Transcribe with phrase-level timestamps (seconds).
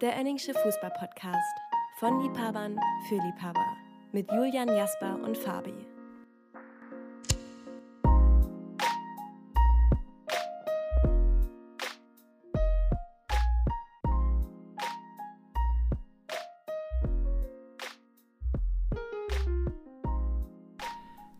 [0.00, 1.36] Der Önningsche Fußball-Podcast.
[1.98, 3.76] Von Liebhabern für Liebhaber.
[4.12, 5.74] Mit Julian Jasper und Fabi.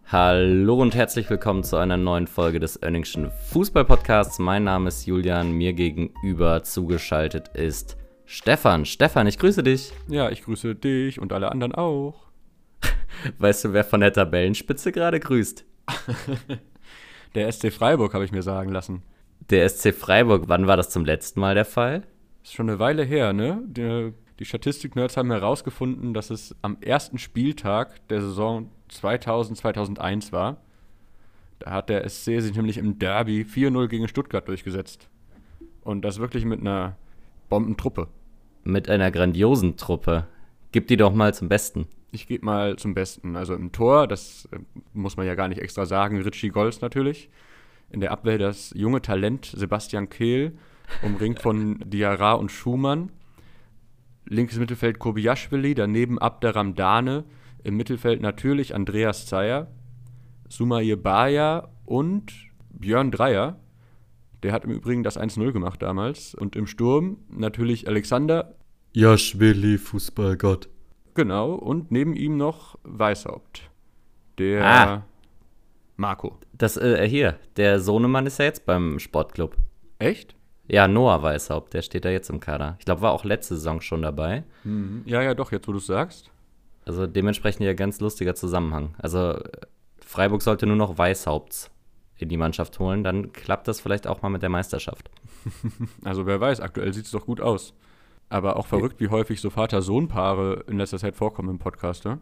[0.05, 4.39] Hallo und herzlich willkommen zu einer neuen Folge des Önningschen Fußball-Podcasts.
[4.39, 7.97] Mein Name ist Julian, mir gegenüber zugeschaltet ist
[8.33, 8.85] Stefan.
[8.85, 9.93] Stefan, ich grüße dich.
[10.07, 12.29] Ja, ich grüße dich und alle anderen auch.
[13.39, 15.65] Weißt du, wer von der Tabellenspitze gerade grüßt?
[17.35, 19.03] der SC Freiburg, habe ich mir sagen lassen.
[19.51, 22.05] Der SC Freiburg, wann war das zum letzten Mal der Fall?
[22.45, 23.65] Ist schon eine Weile her, ne?
[23.67, 30.59] Die, die Statistik-Nerds haben herausgefunden, dass es am ersten Spieltag der Saison 2000, 2001 war.
[31.59, 35.09] Da hat der SC sich nämlich im Derby 4-0 gegen Stuttgart durchgesetzt.
[35.83, 36.97] Und das wirklich mit einer
[37.49, 38.07] Bombentruppe.
[38.65, 40.27] Mit einer grandiosen Truppe.
[40.73, 41.87] Gib die doch mal zum Besten.
[42.13, 43.37] Ich gebe mal zum Besten.
[43.37, 44.59] Also im Tor, das äh,
[44.93, 47.31] muss man ja gar nicht extra sagen, Richie Golds natürlich.
[47.91, 50.57] In der Abwehr das junge Talent Sebastian Kehl,
[51.03, 53.11] umringt von Diarra und Schumann.
[54.27, 57.25] Linkes Mittelfeld Kobiaschwili, daneben Abderram Dane,
[57.65, 59.69] im Mittelfeld natürlich Andreas Zeyer,
[60.49, 62.33] Sumaye Baya und
[62.71, 63.59] Björn Dreier.
[64.43, 66.35] Der hat im Übrigen das 1-0 gemacht damals.
[66.35, 68.55] Und im Sturm natürlich Alexander.
[68.93, 70.69] Jaschwili, Fußballgott.
[71.15, 71.53] Genau.
[71.55, 73.71] Und neben ihm noch Weißhaupt.
[74.39, 75.05] Der Ah.
[75.97, 76.39] Marco.
[76.55, 79.57] Das äh, hier, der Sohnemann ist ja jetzt beim Sportclub.
[79.99, 80.35] Echt?
[80.67, 82.77] Ja, Noah Weißhaupt, der steht da jetzt im Kader.
[82.79, 84.45] Ich glaube, war auch letzte Saison schon dabei.
[84.65, 85.03] Mhm.
[85.05, 86.31] Ja, ja, doch, jetzt wo du es sagst.
[86.87, 88.95] Also dementsprechend ja ganz lustiger Zusammenhang.
[88.99, 89.43] Also äh,
[89.99, 91.71] Freiburg sollte nur noch Weißhaupts
[92.23, 95.11] in die Mannschaft holen, dann klappt das vielleicht auch mal mit der Meisterschaft.
[96.05, 97.75] Also wer weiß, aktuell sieht es doch gut aus.
[98.29, 102.19] Aber auch verrückt, wie häufig so Vater-Sohn-Paare in letzter Zeit vorkommen im Podcast, ne?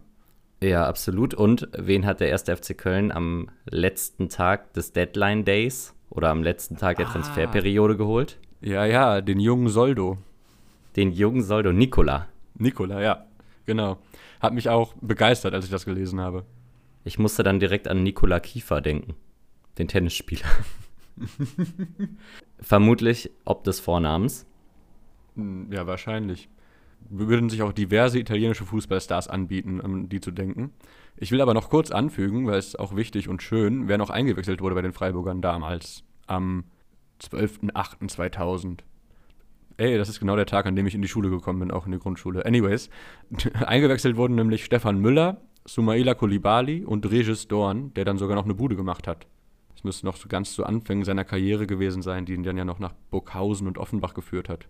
[0.63, 1.35] Ja, absolut.
[1.35, 6.43] Und wen hat der erste FC Köln am letzten Tag des Deadline Days oder am
[6.43, 7.13] letzten Tag der Ah.
[7.13, 8.39] Transferperiode geholt?
[8.61, 10.19] Ja, ja, den jungen Soldo.
[10.97, 12.27] Den jungen Soldo Nicola.
[12.55, 13.27] Nikola, ja,
[13.67, 13.99] genau.
[14.41, 16.45] Hat mich auch begeistert, als ich das gelesen habe.
[17.05, 19.15] Ich musste dann direkt an Nikola Kiefer denken,
[19.79, 20.47] den Tennisspieler.
[22.61, 24.47] Vermutlich ob des Vornamens.
[25.35, 26.49] Hm, Ja, wahrscheinlich.
[27.11, 30.73] Würden sich auch diverse italienische Fußballstars anbieten, an die zu denken.
[31.17, 34.61] Ich will aber noch kurz anfügen, weil es auch wichtig und schön, wer noch eingewechselt
[34.61, 36.65] wurde bei den Freiburgern damals, am
[37.21, 38.81] 12.08.2000.
[39.77, 41.87] Ey, das ist genau der Tag, an dem ich in die Schule gekommen bin, auch
[41.87, 42.45] in die Grundschule.
[42.45, 42.91] Anyways,
[43.55, 48.55] eingewechselt wurden nämlich Stefan Müller, Sumaila Kolibali und Regis Dorn, der dann sogar noch eine
[48.55, 49.27] Bude gemacht hat.
[49.79, 52.65] Das müsste noch so ganz zu Anfängen seiner Karriere gewesen sein, die ihn dann ja
[52.65, 54.67] noch nach Burghausen und Offenbach geführt hat.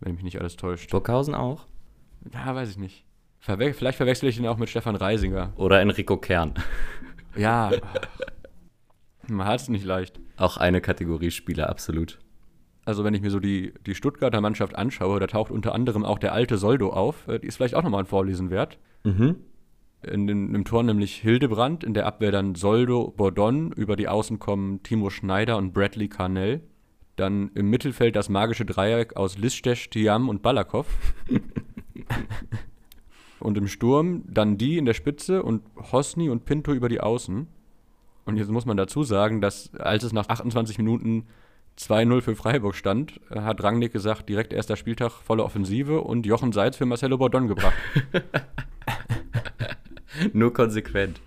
[0.00, 0.90] Wenn mich nicht alles täuscht.
[0.90, 1.66] Burghausen auch.
[2.32, 3.04] Ja, weiß ich nicht.
[3.40, 5.52] Verwe vielleicht verwechsel ich ihn auch mit Stefan Reisinger.
[5.56, 6.54] Oder Enrico Kern.
[7.36, 7.70] Ja.
[9.28, 10.18] Man hat es nicht leicht.
[10.38, 12.18] Auch eine Kategorie Spieler, absolut.
[12.86, 16.18] Also wenn ich mir so die, die Stuttgarter Mannschaft anschaue, da taucht unter anderem auch
[16.18, 17.28] der alte Soldo auf.
[17.28, 18.78] Äh, Die ist vielleicht auch nochmal ein Vorlesen wert.
[19.04, 19.36] Mhm.
[20.02, 24.38] In den, Im Tor nämlich Hildebrand, in der Abwehr dann Soldo, Bordon, über die Außen
[24.38, 26.60] kommen Timo Schneider und Bradley Carnell.
[27.16, 30.86] Dann im Mittelfeld das magische Dreieck aus Listesch, Tiam und Balakow.
[33.40, 37.48] und im Sturm dann die in der Spitze und Hosni und Pinto über die Außen.
[38.24, 41.26] Und jetzt muss man dazu sagen, dass als es nach 28 Minuten
[41.76, 46.76] 2-0 für Freiburg stand, hat Rangnick gesagt, direkt erster Spieltag volle Offensive und Jochen Seitz
[46.76, 47.74] für Marcelo Bordon gebracht.
[50.32, 51.20] Nur konsequent.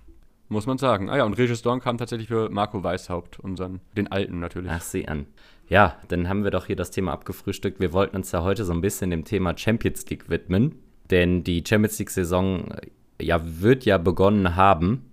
[0.49, 1.09] Muss man sagen.
[1.09, 4.69] Ah ja, und Regis Dorn kam tatsächlich für Marco Weishaupt, unseren, den Alten natürlich.
[4.69, 5.25] Ach, sieh an.
[5.69, 7.79] Ja, dann haben wir doch hier das Thema abgefrühstückt.
[7.79, 10.75] Wir wollten uns ja heute so ein bisschen dem Thema Champions League widmen.
[11.09, 15.05] Denn die Champions League-Saison äh, ja, wird ja begonnen haben.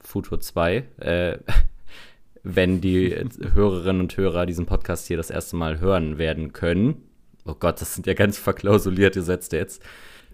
[0.00, 0.84] Futur 2.
[0.98, 1.38] Äh,
[2.42, 3.16] wenn die
[3.54, 7.02] Hörerinnen und Hörer diesen Podcast hier das erste Mal hören werden können.
[7.46, 9.82] Oh Gott, das sind ja ganz verklausulierte Sätze jetzt.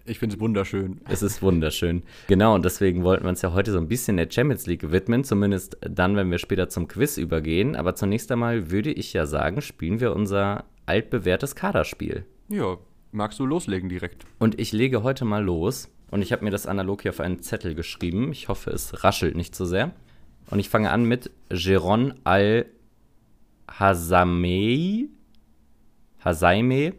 [0.05, 0.99] Ich finde es wunderschön.
[1.07, 2.03] Es ist wunderschön.
[2.27, 5.23] Genau, und deswegen wollten wir uns ja heute so ein bisschen der Champions League widmen,
[5.23, 7.77] zumindest dann, wenn wir später zum Quiz übergehen.
[7.77, 12.25] Aber zunächst einmal würde ich ja sagen, spielen wir unser altbewährtes Kaderspiel.
[12.49, 12.77] Ja,
[13.13, 14.25] magst du loslegen direkt?
[14.39, 15.89] Und ich lege heute mal los.
[16.11, 18.33] Und ich habe mir das analog hier auf einen Zettel geschrieben.
[18.33, 19.93] Ich hoffe, es raschelt nicht so sehr.
[20.49, 22.67] Und ich fange an mit Geron al-Hazamei.
[26.23, 26.93] Hazaime.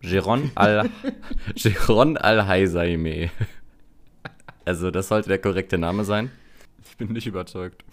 [0.00, 0.88] Geron al
[1.54, 3.30] Geron al-Hazaime.
[4.64, 6.30] Also, das sollte der korrekte Name sein.
[6.84, 7.84] Ich bin nicht überzeugt.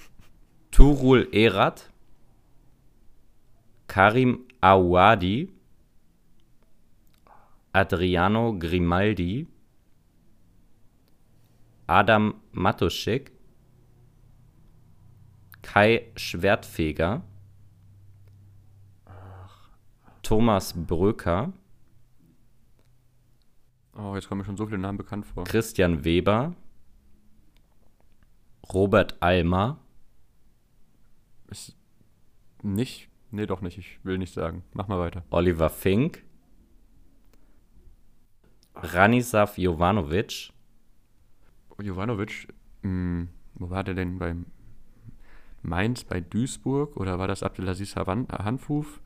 [0.71, 1.89] Turul Erat.
[3.87, 5.55] Karim Awadi.
[7.75, 9.47] Adriano Grimaldi,
[11.87, 13.33] Adam Matuschik,
[15.61, 17.21] Kai Schwertfeger,
[20.23, 21.51] Thomas Bröker,
[23.95, 25.45] Oh, jetzt kommen mir schon so viele Namen bekannt vor.
[25.45, 26.53] Christian Weber,
[28.73, 29.79] Robert Almer,
[31.47, 31.77] Ist
[32.61, 33.09] nicht.
[33.31, 33.77] Nee, doch nicht.
[33.77, 34.63] Ich will nicht sagen.
[34.73, 35.23] Mach mal weiter.
[35.29, 36.23] Oliver Fink,
[38.75, 40.51] Ranislav Jovanovic,
[41.81, 42.47] Jovanovic,
[42.81, 44.19] mh, wo war der denn?
[44.19, 44.45] Beim
[45.61, 46.97] Mainz bei Duisburg?
[46.97, 49.01] Oder war das Abdelaziz Hanfuf?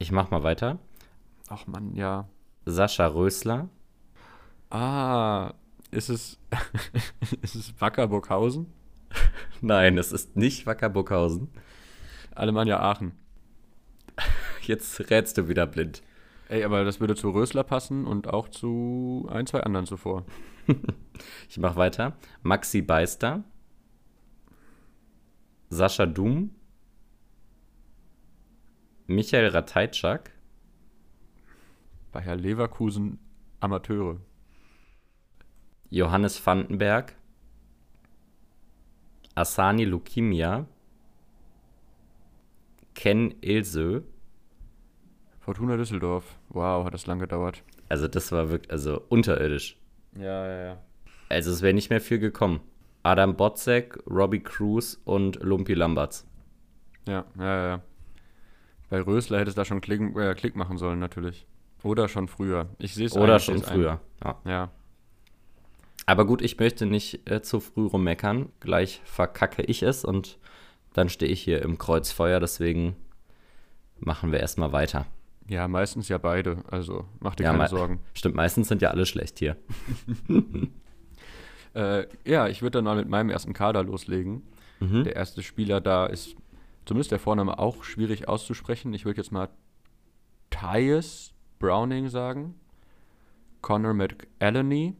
[0.00, 0.78] ich mach mal weiter,
[1.48, 2.28] Ach Mann, ja.
[2.68, 3.68] Sascha Rösler,
[4.70, 5.54] Ah,
[5.90, 6.38] ist es.
[7.42, 8.66] ist es Wacker Burghausen?
[9.62, 11.48] nein, es ist nicht Wacker Burghausen.
[12.34, 13.12] Alemannia Aachen.
[14.62, 16.02] Jetzt rätst du wieder blind.
[16.50, 20.24] Ey, aber das würde zu Rösler passen und auch zu ein, zwei anderen zuvor.
[21.48, 22.16] Ich mach weiter.
[22.42, 23.42] Maxi Beister,
[25.70, 26.50] Sascha Dum,
[29.06, 30.30] Michael Rateitschak,
[32.18, 33.20] Bayer Leverkusen
[33.60, 34.16] Amateure.
[35.88, 37.14] Johannes Vandenberg,
[39.36, 40.66] Asani Lukimia,
[42.94, 44.02] Ken Ilsö.
[45.38, 46.36] Fortuna Düsseldorf.
[46.48, 47.62] Wow, hat das lang gedauert.
[47.88, 49.78] Also das war wirklich, also unterirdisch.
[50.16, 50.82] Ja, ja, ja.
[51.28, 52.58] Also es wäre nicht mehr viel gekommen.
[53.04, 56.26] Adam Botzek, Robbie Cruz und Lumpi Lamberts.
[57.06, 57.82] Ja, ja, ja.
[58.90, 61.46] Bei Rösler hätte es da schon Klick, äh, Klick machen sollen, natürlich.
[61.82, 62.68] Oder schon früher.
[62.78, 64.00] Ich sehe es Oder schon früher.
[64.24, 64.38] Ja.
[64.44, 64.70] Ja.
[66.06, 68.50] Aber gut, ich möchte nicht äh, zu früh rummeckern.
[68.60, 70.38] Gleich verkacke ich es und
[70.94, 72.40] dann stehe ich hier im Kreuzfeuer.
[72.40, 72.96] Deswegen
[73.98, 75.06] machen wir erstmal weiter.
[75.48, 76.64] Ja, meistens ja beide.
[76.70, 78.00] Also mach dir Ja, keine Sorgen.
[78.14, 79.56] Stimmt, meistens sind ja alle schlecht hier.
[81.74, 84.42] Äh, ja, ich würde dann mal mit meinem ersten Kader loslegen.
[84.80, 85.04] Mhm.
[85.04, 86.34] Der erste Spieler da ist
[86.86, 88.92] zumindest der Vorname auch schwierig auszusprechen.
[88.94, 89.48] Ich würde jetzt mal
[90.50, 92.54] Tyus Browning sagen.
[93.60, 94.96] Connor McAleny.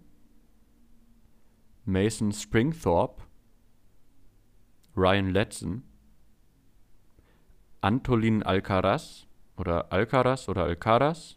[1.85, 3.23] Mason Springthorpe.
[4.97, 5.83] Ryan Letson.
[7.81, 9.27] Antolin Alcaraz
[9.57, 11.37] oder Alcaraz oder Alcaraz.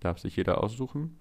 [0.00, 1.18] Darf sich jeder aussuchen.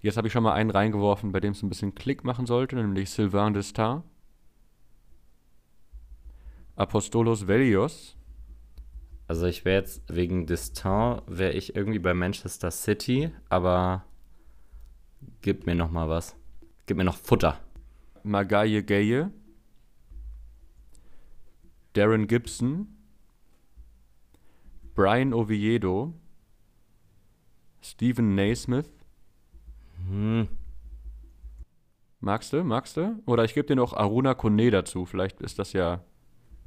[0.00, 2.76] Jetzt habe ich schon mal einen reingeworfen, bei dem es ein bisschen Klick machen sollte,
[2.76, 4.02] nämlich Sylvain Destin.
[6.76, 8.16] Apostolos Velios.
[9.28, 14.04] Also ich wäre jetzt wegen Distin, wäre ich irgendwie bei Manchester City, aber
[15.42, 16.36] gib mir noch mal was.
[16.86, 17.58] Gib mir noch Futter.
[18.22, 19.30] Magaye Gaye.
[21.94, 22.86] Darren Gibson.
[24.94, 26.14] Brian Oviedo.
[27.82, 28.90] Stephen Naismith.
[30.08, 30.48] Hm.
[32.20, 32.64] Magst du?
[32.64, 33.22] Magst du?
[33.26, 35.04] Oder ich gebe dir noch Aruna Kone dazu.
[35.04, 36.04] Vielleicht ist das ja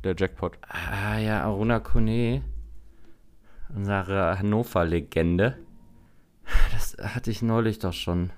[0.04, 0.58] der Jackpot.
[0.68, 2.44] Ah ja, Aruna Kone,
[3.74, 5.58] unsere Hannover-Legende.
[6.72, 8.32] Das hatte ich neulich doch schon.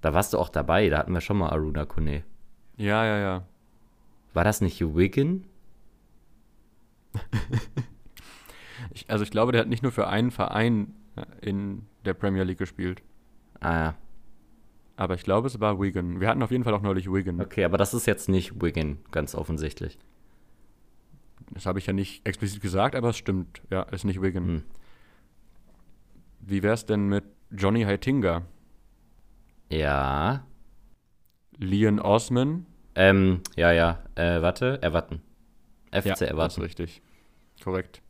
[0.00, 2.24] Da warst du auch dabei, da hatten wir schon mal Aruna Kone.
[2.76, 3.46] Ja, ja, ja.
[4.32, 5.44] War das nicht Wigan?
[8.92, 12.44] Ich, also ich glaube, der hat nicht nur für einen Verein äh, in der Premier
[12.44, 13.02] League gespielt.
[13.60, 13.94] Ah ja.
[14.96, 16.20] Aber ich glaube, es war Wigan.
[16.20, 17.40] Wir hatten auf jeden Fall auch neulich Wigan.
[17.40, 19.98] Okay, aber das ist jetzt nicht Wigan, ganz offensichtlich.
[21.50, 23.62] Das habe ich ja nicht explizit gesagt, aber es stimmt.
[23.70, 24.46] Ja, ist nicht Wigan.
[24.46, 24.62] Hm.
[26.40, 28.42] Wie wär's denn mit Johnny Heitinga?
[29.68, 30.46] Ja.
[31.58, 32.66] Leon Osman?
[32.94, 34.02] Ähm, ja, ja.
[34.14, 35.20] Äh, warte, Everton.
[35.92, 37.02] FC ja, das ist richtig.
[37.62, 38.02] Korrekt.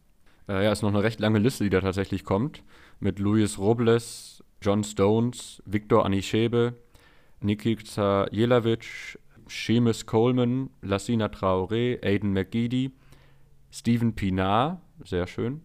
[0.49, 2.63] Äh, ja, ist noch eine recht lange Liste, die da tatsächlich kommt.
[2.99, 6.75] Mit Luis Robles, John Stones, Viktor Anichebe,
[7.41, 9.19] Nikita Jelavic,
[9.49, 12.93] Seamus Coleman, Lassina Traoré, Aiden McGeady,
[13.71, 15.63] Stephen Pinar, sehr schön,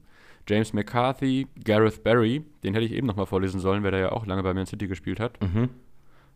[0.48, 4.26] James McCarthy, Gareth Barry, den hätte ich eben nochmal vorlesen sollen, wer da ja auch
[4.26, 5.42] lange bei Man City gespielt hat.
[5.42, 5.70] Mhm.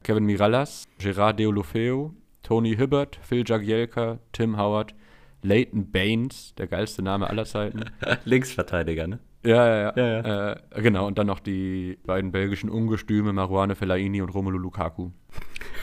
[0.04, 2.10] Kevin Mirallas, Gerard Deulofeu,
[2.42, 4.96] Tony Hibbert, Phil Jagielka, Tim Howard,
[5.44, 7.86] Leighton Baines, der geilste Name aller Zeiten.
[8.26, 9.20] Linksverteidiger, ne?
[9.44, 10.52] Ja, ja, Ja, ja.
[10.52, 15.12] Äh, genau, und dann noch die beiden belgischen Ungestüme, Marouane Fellaini und Romelu Lukaku.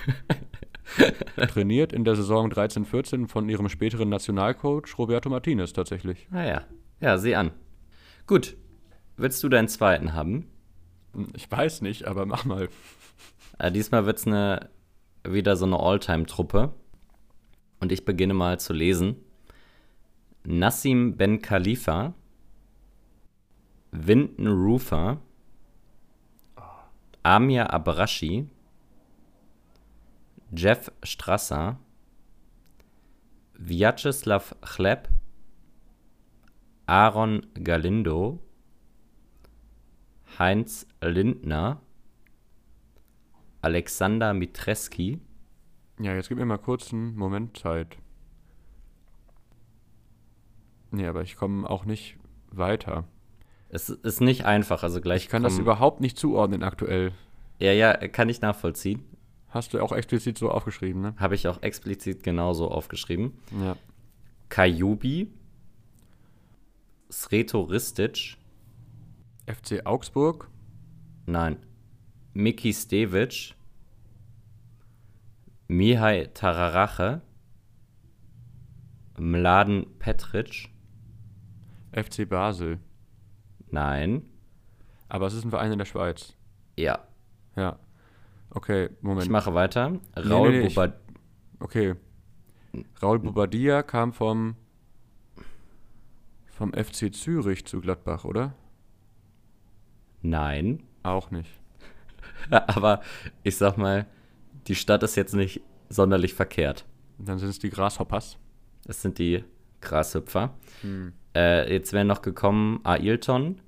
[1.37, 6.29] Trainiert in der Saison 13-14 von ihrem späteren Nationalcoach Roberto Martinez tatsächlich.
[6.31, 6.63] Ah ja.
[7.01, 7.51] Ja, sieh an.
[8.27, 8.57] Gut.
[9.17, 10.47] Willst du deinen zweiten haben?
[11.35, 12.69] Ich weiß nicht, aber mach mal.
[13.59, 14.69] Äh, diesmal wird es eine,
[15.27, 16.75] wieder so eine All-Time-Truppe.
[17.81, 19.17] Und ich beginne mal zu lesen.
[20.45, 22.13] Nassim Ben Khalifa,
[23.93, 25.23] Winton Rufer,
[27.23, 28.47] Amir Abrashi,
[30.55, 31.79] Jeff Strasser,
[33.55, 35.09] Vyacheslav Chleb,
[36.87, 38.39] Aaron Galindo,
[40.39, 41.81] Heinz Lindner,
[43.63, 45.21] Alexander Mitreski,
[45.99, 47.97] Ja, jetzt gib mir mal kurz einen Moment Zeit.
[50.91, 52.17] Nee, aber ich komme auch nicht
[52.51, 53.05] weiter.
[53.69, 57.13] Es ist nicht einfach, also gleich Ich kann das überhaupt nicht zuordnen aktuell.
[57.59, 59.03] Ja, ja, kann ich nachvollziehen.
[59.57, 61.15] Hast du auch explizit so aufgeschrieben, ne?
[61.17, 63.33] Habe ich auch explizit genauso aufgeschrieben.
[63.63, 63.75] Ja.
[64.51, 65.33] Kajubi,
[67.11, 68.37] Sreto Ristic,
[69.47, 70.51] FC Augsburg,
[71.25, 71.57] nein,
[72.35, 73.55] Miki Stevic,
[75.69, 77.23] Mihai Tararache,
[79.19, 80.69] Mladen Petric,
[81.93, 82.79] FC Basel.
[83.71, 84.23] nein,
[85.09, 86.35] Aber es ist ein Verein in der Schweiz.
[86.77, 86.99] ja,
[87.57, 87.79] Ja.
[88.51, 89.25] Okay, Moment.
[89.25, 89.99] ich mache weiter.
[90.17, 90.93] Raul nee, nee, ich- Boba-
[91.61, 91.95] Okay.
[93.03, 94.55] Raul Bobadilla kam vom
[96.47, 98.55] vom FC Zürich zu Gladbach, oder?
[100.23, 101.51] nein, Auch nicht.
[102.51, 103.01] aber
[103.43, 104.07] ich sag mal,
[104.67, 106.85] die Stadt ist jetzt nicht sonderlich verkehrt.
[107.19, 108.39] Dann sind es die Grasshoppers.
[108.85, 109.45] Das sind die
[109.81, 110.53] Grashüpfer.
[110.83, 111.13] Hm.
[111.35, 113.61] Äh, jetzt wären noch gekommen Ailton,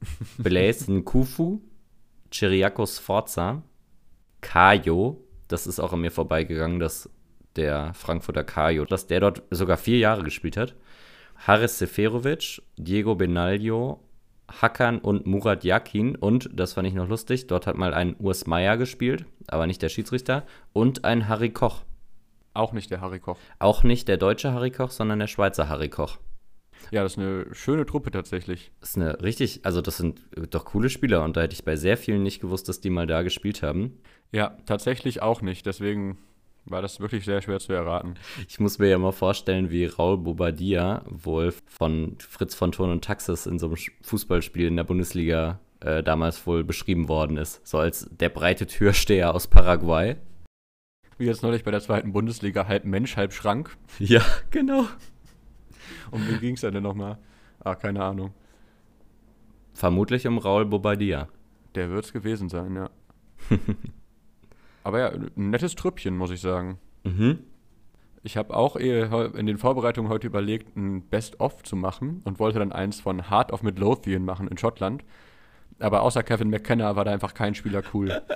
[0.38, 1.60] Blaise Nkufu,
[2.30, 3.62] Chiriakos Forza,
[4.56, 7.10] Kajo, das ist auch an mir vorbeigegangen, dass
[7.56, 10.74] der Frankfurter Kajo, dass der dort sogar vier Jahre gespielt hat.
[11.46, 14.00] Haris Seferovic, Diego Benaglio,
[14.48, 18.46] Hakan und Murat Yakin und, das fand ich noch lustig, dort hat mal ein Urs
[18.46, 21.82] Meier gespielt, aber nicht der Schiedsrichter, und ein Harry Koch.
[22.54, 23.36] Auch nicht der Harry Koch.
[23.58, 26.16] Auch nicht der deutsche Harry Koch, sondern der Schweizer Harry Koch.
[26.90, 28.70] Ja, das ist eine schöne Truppe tatsächlich.
[28.80, 31.76] Das ist eine richtig, also das sind doch coole Spieler und da hätte ich bei
[31.76, 33.98] sehr vielen nicht gewusst, dass die mal da gespielt haben.
[34.32, 35.66] Ja, tatsächlich auch nicht.
[35.66, 36.18] Deswegen
[36.64, 38.14] war das wirklich sehr schwer zu erraten.
[38.48, 43.04] Ich muss mir ja mal vorstellen, wie Raul Bobadilla wohl von Fritz von Thurn und
[43.04, 47.66] Taxis in so einem Fußballspiel in der Bundesliga äh, damals wohl beschrieben worden ist.
[47.66, 50.16] So als der breite Türsteher aus Paraguay.
[51.18, 53.76] Wie jetzt neulich bei der zweiten Bundesliga, halb Mensch, halb Schrank.
[53.98, 54.86] Ja, genau.
[56.10, 57.18] Um wen ging es denn nochmal?
[57.60, 58.32] Ah, keine Ahnung.
[59.74, 61.28] Vermutlich um Raul Bobadilla.
[61.74, 62.90] Der wird es gewesen sein, ja.
[64.84, 66.78] Aber ja, ein nettes Trüppchen, muss ich sagen.
[67.04, 67.40] Mhm.
[68.22, 69.02] Ich habe auch eh
[69.38, 73.52] in den Vorbereitungen heute überlegt, ein Best-of zu machen und wollte dann eins von Heart
[73.52, 75.04] of Midlothian machen in Schottland.
[75.78, 78.22] Aber außer Kevin McKenna war da einfach kein Spieler cool.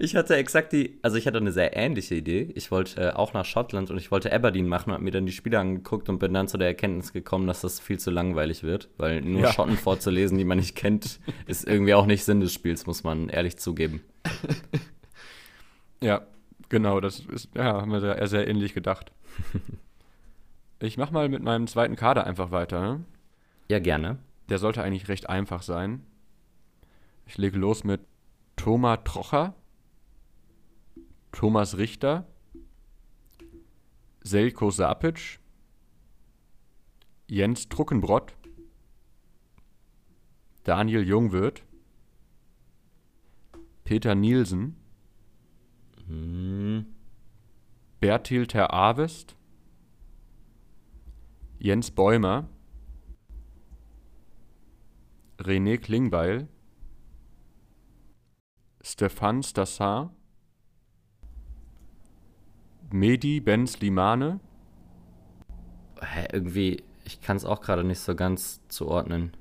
[0.00, 2.50] Ich hatte exakt die, also ich hatte eine sehr ähnliche Idee.
[2.54, 5.32] Ich wollte äh, auch nach Schottland und ich wollte Aberdeen machen, habe mir dann die
[5.32, 8.88] Spiele angeguckt und bin dann zu der Erkenntnis gekommen, dass das viel zu langweilig wird,
[8.96, 9.52] weil nur Ja.
[9.52, 13.28] Schotten vorzulesen, die man nicht kennt, ist irgendwie auch nicht Sinn des Spiels, muss man
[13.28, 14.00] ehrlich zugeben.
[16.00, 16.22] Ja,
[16.70, 19.12] genau, das ist, ja, haben wir sehr, sehr ähnlich gedacht.
[20.80, 22.80] Ich mach mal mit meinem zweiten Kader einfach weiter.
[22.80, 23.04] Ne?
[23.68, 24.18] Ja, gerne.
[24.48, 26.02] Der sollte eigentlich recht einfach sein.
[27.26, 28.00] Ich lege los mit
[28.54, 29.54] Thomas Trocher,
[31.32, 32.26] Thomas Richter,
[34.22, 35.40] Selko Sapic,
[37.28, 38.36] Jens Truckenbrott,
[40.62, 41.64] Daniel Jungwirth,
[43.84, 44.76] Peter Nielsen,
[46.06, 46.86] Hm,
[47.98, 49.34] Bertil Ter Avest,
[51.58, 52.48] Jens Bäumer,
[55.38, 56.48] René Klingbeil,
[58.88, 60.12] Stefan Stassar,
[62.92, 64.38] Mehdi Ben Slimane,
[66.00, 69.36] hä, irgendwie, ich kann es auch gerade nicht so ganz zuordnen.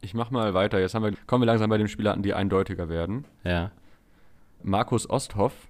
[0.00, 2.32] ich mach mal weiter, jetzt haben wir, kommen wir langsam bei den Spielern an, die
[2.32, 3.24] eindeutiger werden.
[3.42, 3.72] Ja.
[4.62, 5.66] Markus Osthoff,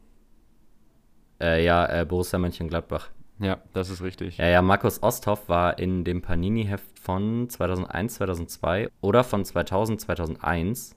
[1.41, 3.09] Äh, ja, äh, Borussia Mönchengladbach.
[3.39, 4.37] ja, das ist richtig.
[4.37, 10.97] Ja, ja, Markus Osthoff war in dem Panini-Heft von 2001, 2002 oder von 2000, 2001.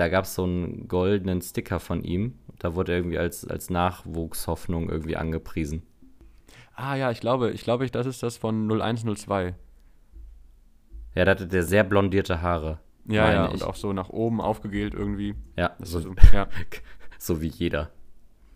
[0.00, 2.38] Da gab es so einen goldenen Sticker von ihm.
[2.58, 5.82] Da wurde er irgendwie als, als Nachwuchshoffnung irgendwie angepriesen.
[6.74, 9.54] Ah ja, ich glaube, ich glaube, das ist das von 0102.
[11.14, 12.80] Ja, da hatte der sehr blondierte Haare.
[13.08, 13.52] Ja, ja, ich.
[13.52, 15.34] und auch so nach oben aufgegelt irgendwie.
[15.58, 16.48] Ja, so, so, ja.
[17.18, 17.90] so wie jeder.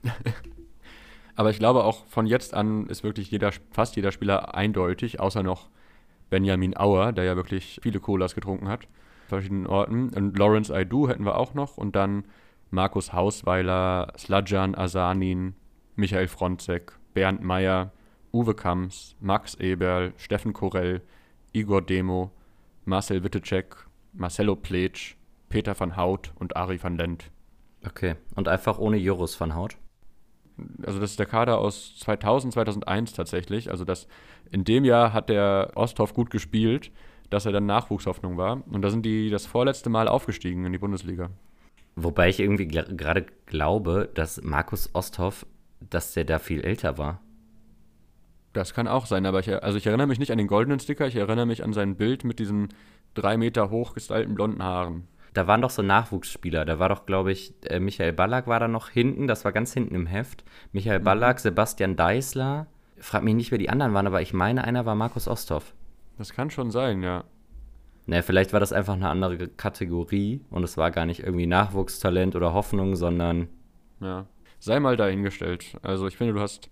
[1.36, 5.42] Aber ich glaube auch von jetzt an ist wirklich jeder, fast jeder Spieler eindeutig, außer
[5.42, 5.68] noch
[6.30, 8.88] Benjamin Auer, der ja wirklich viele Colas getrunken hat,
[9.26, 10.11] verschiedenen Orten.
[10.11, 11.76] Und Lawrence Aidu hätten wir auch noch.
[11.76, 12.25] Und dann
[12.71, 15.54] Markus Hausweiler, Sladjan Asanin,
[15.97, 17.93] Michael Fronzek, Bernd Meyer,
[18.33, 21.02] Uwe Kamms, Max Eberl, Steffen Korell,
[21.52, 22.33] Igor Demo,
[22.85, 23.76] Marcel Wittecek,
[24.12, 25.16] Marcelo Pletsch,
[25.49, 27.31] Peter van Hout und Ari van Lent.
[27.87, 28.16] Okay.
[28.35, 29.76] Und einfach ohne Jurus von Haut?
[30.85, 33.71] Also das ist der Kader aus 2000, 2001 tatsächlich.
[33.71, 34.07] Also das,
[34.50, 36.90] in dem Jahr hat der Osthoff gut gespielt,
[37.31, 38.62] dass er dann Nachwuchshoffnung war.
[38.71, 41.31] Und da sind die das vorletzte Mal aufgestiegen in die Bundesliga.
[41.97, 45.47] Wobei ich irgendwie gerade glaube, dass Markus Osthoff,
[45.81, 47.21] dass der da viel älter war.
[48.52, 51.07] Das kann auch sein, aber ich, also ich erinnere mich nicht an den goldenen Sticker,
[51.07, 52.69] ich erinnere mich an sein Bild mit diesen
[53.14, 55.09] drei Meter hoch gestylten blonden Haaren.
[55.35, 56.64] Da waren doch so Nachwuchsspieler.
[56.64, 59.26] Da war doch, glaube ich, äh, Michael Ballack war da noch hinten.
[59.26, 60.45] Das war ganz hinten im Heft.
[60.71, 61.04] Michael Mhm.
[61.04, 62.69] Ballack, Sebastian Deißler.
[62.99, 65.75] Frag mich nicht, wer die anderen waren, aber ich meine, einer war Markus Osthoff.
[66.18, 67.25] Das kann schon sein, ja.
[68.06, 72.37] Naja, vielleicht war das einfach eine andere Kategorie und es war gar nicht irgendwie Nachwuchstalent
[72.37, 73.49] oder Hoffnung, sondern
[74.00, 74.26] Ja.
[74.59, 75.76] Sei mal dahingestellt.
[75.83, 76.71] Also ich finde, du hast,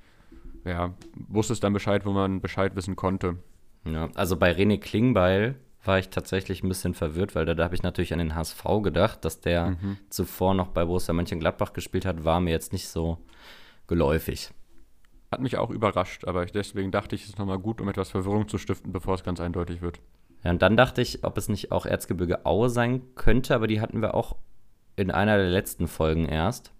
[0.64, 0.94] ja,
[1.28, 3.36] wusstest dann Bescheid, wo man Bescheid wissen konnte.
[3.84, 7.74] Ja, also bei René Klingbeil war ich tatsächlich ein bisschen verwirrt, weil da, da habe
[7.74, 9.98] ich natürlich an den HSV gedacht, dass der Mhm.
[10.08, 13.18] zuvor noch bei Borussia Mönchengladbach gespielt hat, war mir jetzt nicht so
[13.88, 14.50] geläufig.
[15.32, 18.10] Hat mich auch überrascht, aber ich, deswegen dachte ich, es ist nochmal gut, um etwas
[18.10, 19.98] Verwirrung zu stiften, bevor es ganz eindeutig wird.
[20.44, 23.80] Ja, und dann dachte ich, ob es nicht auch Erzgebirge Aue sein könnte, aber die
[23.80, 24.36] hatten wir auch
[24.94, 26.70] in einer der letzten Folgen erst.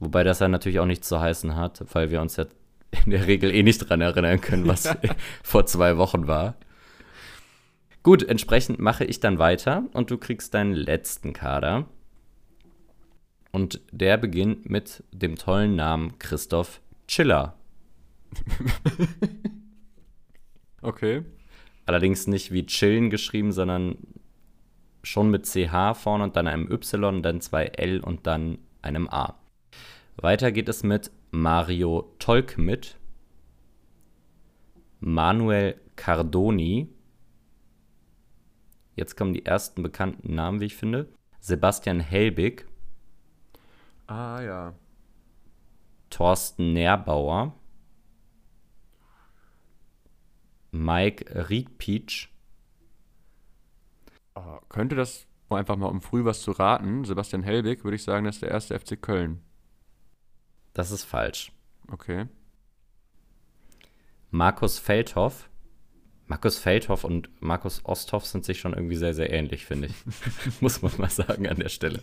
[0.00, 2.46] Wobei das ja natürlich auch nichts zu heißen hat, weil wir uns ja
[3.04, 4.88] in der Regel eh nicht dran erinnern können, was
[5.42, 6.54] vor zwei Wochen war.
[8.02, 11.84] Gut, entsprechend mache ich dann weiter und du kriegst deinen letzten Kader.
[13.52, 17.57] Und der beginnt mit dem tollen Namen Christoph Chiller.
[20.80, 21.24] Okay.
[21.86, 23.98] Allerdings nicht wie Chillen geschrieben, sondern
[25.02, 29.34] schon mit CH vorne und dann einem Y, dann zwei L und dann einem A.
[30.16, 32.96] Weiter geht es mit Mario Tolkmit,
[35.00, 36.88] Manuel Cardoni.
[38.94, 41.08] Jetzt kommen die ersten bekannten Namen, wie ich finde.
[41.40, 42.66] Sebastian Helbig,
[44.08, 44.74] Ah, ja.
[46.08, 47.52] Thorsten Nährbauer,
[50.70, 52.28] Mike Riekpietsch,
[54.34, 58.04] Oh, könnte das, um einfach mal um früh was zu raten, Sebastian Helbig, würde ich
[58.04, 59.40] sagen, das ist der erste FC Köln.
[60.74, 61.50] das ist falsch.
[61.90, 62.26] Okay.
[64.30, 65.48] Markus Feldhoff.
[66.26, 70.60] Markus Feldhoff und Markus Osthoff sind sich schon irgendwie sehr, sehr ähnlich, finde ich.
[70.60, 72.02] Muss man mal sagen an der Stelle.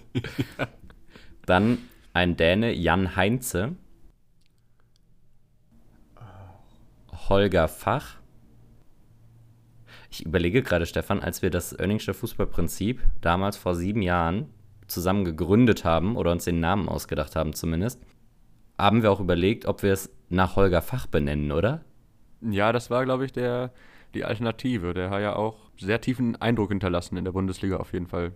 [1.46, 1.78] Dann
[2.12, 3.76] ein Däne, Jan Heinze.
[7.30, 8.18] Holger Fach.
[10.10, 14.50] Ich überlege gerade, Stefan, als wir das Oenningsche Fußballprinzip damals vor sieben Jahren
[14.88, 18.02] zusammen gegründet haben oder uns den Namen ausgedacht haben zumindest,
[18.78, 21.84] haben wir auch überlegt, ob wir es nach Holger Fach benennen, oder?
[22.42, 23.72] Ja, das war, glaube ich, der,
[24.14, 24.94] die Alternative.
[24.94, 28.34] Der hat ja auch sehr tiefen Eindruck hinterlassen in der Bundesliga auf jeden Fall.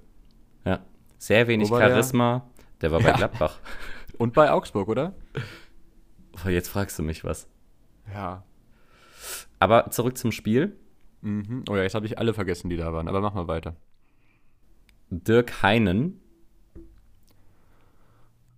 [0.66, 0.80] Ja.
[1.18, 1.90] Sehr wenig war der?
[1.90, 2.50] Charisma.
[2.82, 3.16] Der, war bei Ja.
[3.18, 3.60] Gladbach.
[4.18, 5.14] Und bei Augsburg, oder?
[6.46, 7.48] Oh, jetzt fragst du mich was.
[8.14, 8.44] Ja.
[9.60, 10.78] Aber zurück zum Spiel.
[11.22, 11.64] Mhm.
[11.70, 13.08] Oh ja, jetzt habe ich alle vergessen, die da waren.
[13.08, 13.76] Aber mach mal weiter.
[15.10, 16.22] Dirk Heinen.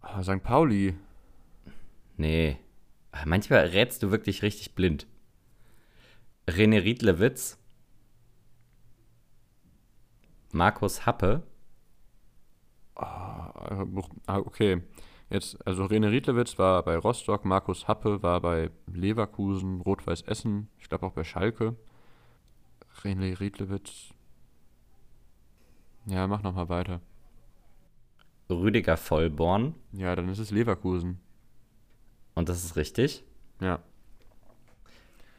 [0.02, 0.44] Ah, St.
[0.44, 0.96] Pauli.
[2.18, 2.58] Nee.
[3.26, 5.08] Manchmal rätst du wirklich richtig blind.
[6.48, 7.58] René Riedlewitz.
[10.52, 11.44] Markus Happe.
[12.96, 13.86] Ah,
[14.28, 14.82] ah, okay.
[15.30, 20.90] Jetzt, also Rene Riedlewitz war bei Rostock, Markus Happe war bei Leverkusen, Rot-Weiß Essen, ich
[20.90, 21.78] glaube auch bei Schalke.
[23.04, 24.14] René Riedlewitz.
[26.06, 27.02] Ja, mach noch mal weiter.
[28.50, 29.76] Rüdiger Vollborn.
[29.92, 31.20] Ja, dann ist es Leverkusen.
[32.36, 33.24] Und das ist richtig.
[33.60, 33.80] Ja.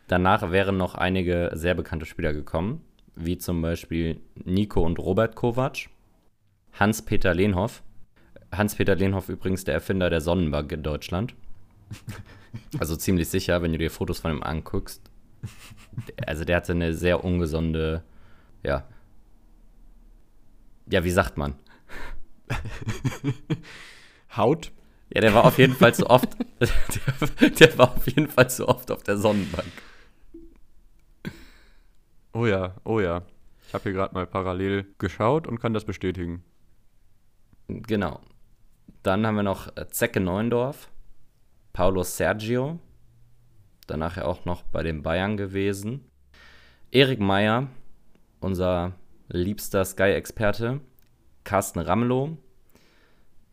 [0.08, 2.84] Danach wären noch einige sehr bekannte Spieler gekommen,
[3.14, 5.88] wie zum Beispiel Nico und Robert Kovac,
[6.72, 7.82] Hans-Peter Lehnhoff.
[8.52, 11.34] Hans-Peter Lehnhoff übrigens der Erfinder der Sonnenbank in Deutschland.
[12.78, 15.10] Also ziemlich sicher, wenn du dir Fotos von ihm anguckst.
[16.26, 18.02] Also der hatte eine sehr ungesunde,
[18.62, 18.84] ja.
[20.90, 21.54] Ja, wie sagt man?
[24.36, 24.72] Haut?
[25.14, 28.66] Ja, der war auf jeden Fall zu oft, der, der war auf jeden Fall zu
[28.66, 29.70] oft auf der Sonnenbank.
[32.32, 33.22] Oh ja, oh ja.
[33.66, 36.42] Ich habe hier gerade mal parallel geschaut und kann das bestätigen.
[37.68, 38.20] Genau.
[39.02, 40.90] Dann haben wir noch Zecke Neuendorf,
[41.72, 42.78] Paulo Sergio,
[43.86, 46.04] danach ja auch noch bei den Bayern gewesen.
[46.90, 47.68] Erik Meyer,
[48.40, 48.92] unser
[49.28, 50.80] liebster Sky-Experte,
[51.44, 52.36] Carsten Ramelow,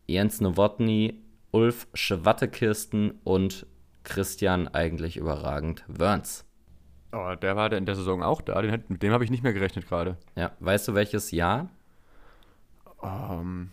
[0.06, 3.66] Jens Nowotny, Ulf Schwattekirsten und
[4.04, 6.44] Christian, eigentlich überragend, Wörns.
[7.12, 8.62] Oh, der war in der Saison auch da.
[8.62, 10.16] Den, mit dem habe ich nicht mehr gerechnet gerade.
[10.36, 11.70] Ja, weißt du welches Jahr?
[13.02, 13.70] Ähm,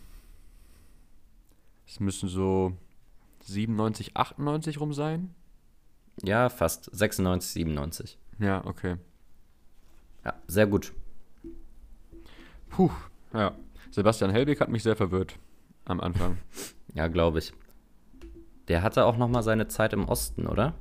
[1.86, 2.72] Es müssen so
[3.44, 5.34] 97, 98 rum sein.
[6.22, 6.84] Ja, fast.
[6.96, 8.18] 96, 97.
[8.38, 8.96] Ja, okay.
[10.24, 10.92] Ja, sehr gut.
[12.68, 12.90] Puh,
[13.32, 13.52] ja.
[13.90, 15.36] Sebastian Helbig hat mich sehr verwirrt
[15.84, 16.38] am Anfang.
[16.94, 17.52] Ja, glaube ich.
[18.66, 20.74] Der hatte auch noch mal seine Zeit im Osten, oder?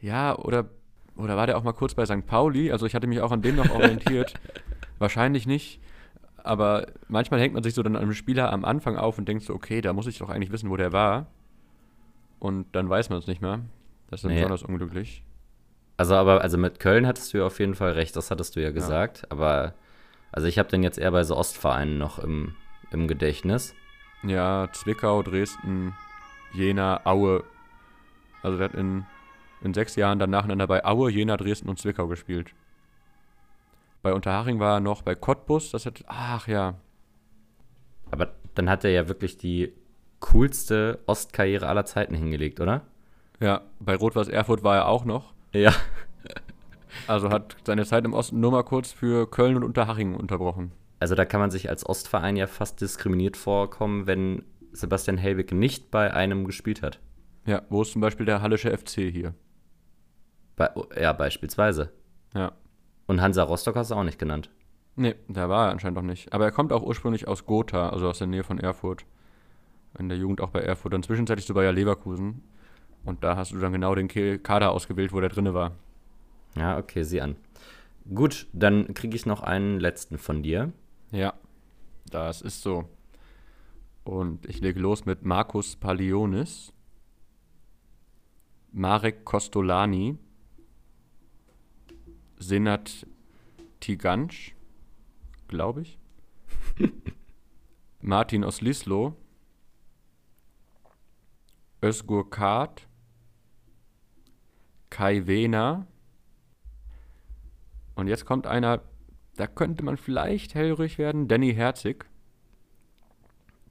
[0.00, 0.68] Ja, oder,
[1.16, 2.26] oder war der auch mal kurz bei St.
[2.26, 2.72] Pauli?
[2.72, 4.34] Also ich hatte mich auch an dem noch orientiert.
[4.98, 5.80] Wahrscheinlich nicht.
[6.36, 9.44] Aber manchmal hängt man sich so dann an einem Spieler am Anfang auf und denkt
[9.44, 11.26] so, okay, da muss ich doch eigentlich wissen, wo der war.
[12.38, 13.60] Und dann weiß man es nicht mehr.
[14.10, 14.38] Das ist dann Nee.
[14.38, 15.24] besonders unglücklich.
[15.96, 18.62] Also, aber also mit Köln hattest du ja auf jeden Fall recht, das hattest du
[18.62, 19.30] ja gesagt.
[19.30, 19.74] Aber
[20.30, 22.54] also ich habe den jetzt eher bei so Ostvereinen noch im,
[22.90, 23.74] im Gedächtnis.
[24.22, 25.94] Ja, Zwickau, Dresden,
[26.52, 27.42] Jena, Aue.
[28.42, 29.06] Also der hat in,
[29.62, 32.52] in sechs Jahren dann nacheinander bei Aue, Jena, Dresden und Zwickau gespielt.
[34.02, 36.74] Bei Unterhaching war er noch bei Cottbus, das hat, ach ja,
[38.12, 39.72] Aber dann hat er ja wirklich die
[40.20, 42.82] coolste Ostkarriere aller Zeiten hingelegt, oder?
[43.40, 45.32] Ja, bei Rot-Weiß Erfurt war er auch noch.
[45.52, 45.72] Ja.
[47.06, 50.72] Also hat seine Zeit im Osten nur mal kurz für Köln und Unterhaching unterbrochen.
[51.00, 55.90] Also da kann man sich als Ostverein ja fast diskriminiert vorkommen, wenn Sebastian Helbig nicht
[55.90, 56.98] bei einem gespielt hat.
[57.46, 59.34] Ja, wo ist zum Beispiel der Hallische FC hier?
[60.56, 60.70] Bei,
[61.00, 61.92] ja, beispielsweise.
[62.34, 62.52] Ja.
[63.06, 64.50] Und Hansa Rostock hast du auch nicht genannt.
[64.96, 66.32] Nee, da war er anscheinend noch nicht.
[66.32, 69.04] Aber er kommt auch ursprünglich aus Gotha, also aus der Nähe von Erfurt.
[69.98, 70.92] In der Jugend auch bei Erfurt.
[70.92, 72.42] Dann zwischenzeitlich so bei Leverkusen.
[73.04, 74.08] Und da hast du dann genau den
[74.42, 75.72] Kader ausgewählt, wo der drinne war.
[76.56, 77.36] Ja, okay, sieh an.
[78.12, 80.72] Gut, dann kriege ich noch einen letzten von dir.
[81.10, 81.34] Ja,
[82.10, 82.88] das ist so.
[84.04, 86.72] Und ich lege los mit Markus Palionis,
[88.72, 90.16] Marek Kostolani,
[92.38, 93.06] Senat
[93.80, 94.54] Tigansch,
[95.48, 95.98] glaube ich,
[98.00, 99.14] Martin Oslislo,
[101.82, 102.87] Özgur Kart,
[104.90, 105.86] Kai Wehner.
[107.94, 108.82] Und jetzt kommt einer,
[109.36, 112.06] da könnte man vielleicht hellhörig werden, Danny Herzig.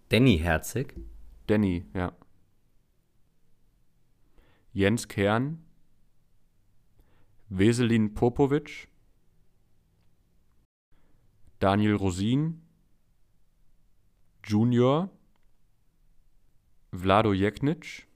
[0.10, 0.96] Danny Herzig.
[1.48, 2.14] Danny, ja.
[4.74, 5.64] Jens Kern,
[7.50, 8.90] Weselin Popovic,
[11.60, 12.62] Daniel Rosin,
[14.44, 15.10] Junior,
[16.92, 18.08] Vlado Jeknic,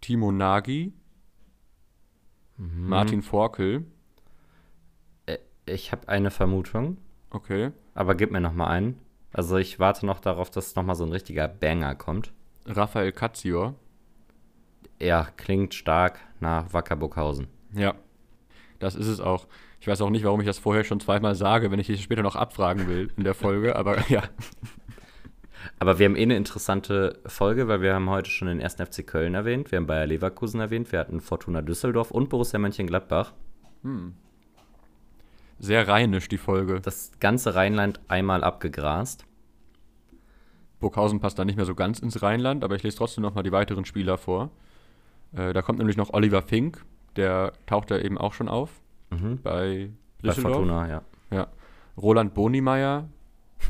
[0.00, 0.92] Timo Nagy,
[2.62, 3.84] Martin Forkel,
[5.26, 6.98] Äh, Ich habe eine Vermutung,
[7.30, 8.98] okay, aber gib mir noch mal einen.
[9.32, 12.32] Also ich warte noch darauf, dass noch mal so ein richtiger Banger kommt.
[12.66, 13.74] Raphael Katzior,
[15.00, 17.46] Ja, klingt stark nach Wacker Burghausen.
[17.72, 17.94] Ja,
[18.78, 19.46] das ist es auch.
[19.80, 22.22] Ich weiß auch nicht, warum ich das vorher schon zweimal sage, wenn ich dich später
[22.22, 24.22] noch abfragen will in der Folge, aber ja.
[25.78, 28.74] Aber wir haben eh eine interessante Folge, weil wir haben heute schon den 1.
[28.76, 33.32] FC Köln erwähnt, wir haben Bayer Leverkusen erwähnt, wir hatten Fortuna Düsseldorf und Borussia Mönchengladbach.
[35.58, 36.80] Sehr rheinisch die Folge.
[36.80, 39.26] Das ganze Rheinland einmal abgegrast.
[40.80, 43.52] Burghausen passt da nicht mehr so ganz ins Rheinland, aber ich lese trotzdem nochmal die
[43.52, 44.50] weiteren Spieler vor.
[45.34, 46.84] Äh, da kommt nämlich noch Oliver Fink,
[47.16, 48.70] der taucht da eben auch schon auf
[49.10, 49.40] Mhm.
[49.42, 49.90] bei
[50.22, 50.54] Bei Düsseldorf.
[50.54, 51.02] Fortuna, ja.
[51.30, 51.48] Ja.
[52.00, 53.08] Roland Bonimeyer,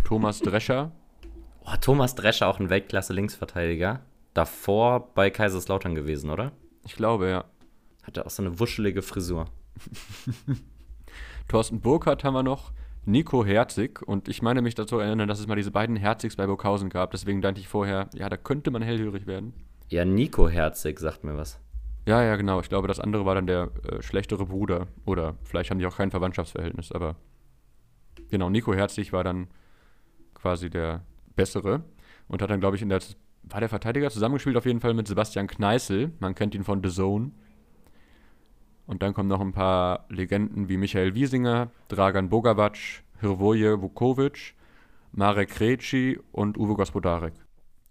[0.05, 0.93] Thomas Drescher,
[1.73, 4.01] Oh, Thomas Drescher, auch ein Weltklasse-Linksverteidiger.
[4.35, 6.53] Davor bei Kaiserslautern gewesen, oder?
[6.85, 7.45] ich glaube, ja.
[8.03, 9.47] Hatte auch so eine wuschelige Frisur.
[11.49, 12.73] Thorsten Burkhardt haben wir noch,
[13.05, 16.47] Nico Herzig und ich meine mich dazu erinnern, dass es mal diese beiden Herzigs bei
[16.47, 19.53] Burghausen gab, deswegen dachte ich vorher, ja, da könnte man hellhörig werden.
[19.89, 21.61] Ja, Nico Herzig sagt mir was.
[22.07, 22.61] Ja, ja, genau.
[22.61, 24.87] Ich glaube, das andere war dann der äh, schlechtere Bruder.
[25.05, 27.17] Oder vielleicht haben die auch kein Verwandtschaftsverhältnis, aber
[28.31, 29.49] genau, Nico Herzig war dann
[30.35, 31.03] quasi der
[31.37, 31.85] bessere
[32.29, 33.01] und hat dann, glaube ich, in der
[33.43, 36.13] war der Verteidiger zusammengespielt auf jeden Fall mit Sebastian Kneißl.
[36.21, 37.33] Man kennt ihn von The Zone.
[38.87, 42.77] Und dann kommen noch ein paar Legenden wie Michael Wiesinger, Dragan Bogawac,
[43.21, 44.55] Hrvoje Vukovic,
[45.13, 47.35] Marek Krejci und Uwe Gospodarek.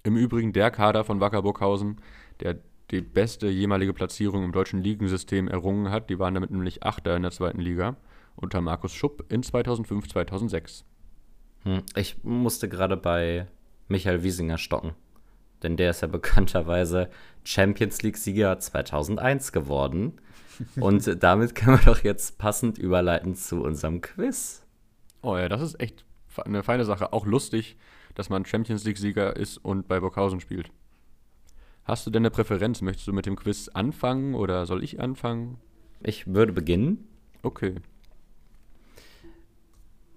[0.04, 1.98] Im Übrigen der Kader von Wacker Burghausen,
[2.40, 2.60] der
[2.92, 6.10] die beste jemalige Platzierung im deutschen Ligensystem errungen hat.
[6.10, 7.96] Die waren damit nämlich Achter in der zweiten Liga
[8.36, 10.86] unter Markus Schupp in 2005, 2006.
[11.64, 11.84] Hm.
[11.96, 13.48] Ich musste gerade bei
[13.88, 14.94] Michael Wiesinger stocken.
[15.64, 17.10] Denn der ist ja bekannterweise
[17.44, 20.14] Champions League-Sieger 2001 geworden.
[20.80, 24.64] Und damit können wir doch jetzt passend überleiten zu unserem Quiz.
[25.22, 26.06] Oh ja, das ist echt
[26.46, 27.12] eine feine Sache.
[27.12, 27.78] Auch lustig,
[28.16, 30.72] dass man Champions League-Sieger ist und bei Burghausen spielt.
[31.84, 32.82] Hast du denn eine Präferenz?
[32.82, 35.58] Möchtest du mit dem Quiz anfangen oder soll ich anfangen?
[36.02, 37.08] Ich würde beginnen.
[37.42, 37.76] Okay.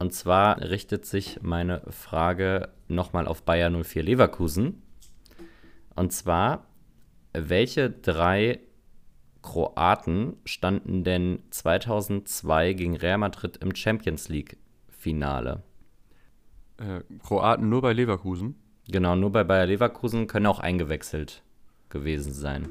[0.02, 4.82] Und zwar richtet sich meine Frage nochmal auf Bayer 04 Leverkusen.
[5.94, 6.66] Und zwar,
[7.32, 8.58] welche drei
[9.42, 15.62] Kroaten standen denn 2002 gegen Real Madrid im Champions League-Finale?
[16.78, 18.56] Äh, Kroaten nur bei Leverkusen.
[18.88, 21.44] Genau, nur bei Bayer Leverkusen können auch eingewechselt
[21.90, 22.70] gewesen sein.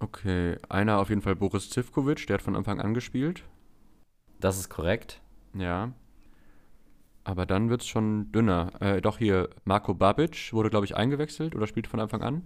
[0.00, 3.42] Okay, einer auf jeden Fall Boris Zivkovic, der hat von Anfang an gespielt.
[4.38, 5.22] Das ist korrekt.
[5.54, 5.94] Ja.
[7.28, 8.72] Aber dann wird es schon dünner.
[8.80, 12.42] Äh, doch hier, Marco Babic wurde, glaube ich, eingewechselt oder spielt von Anfang an.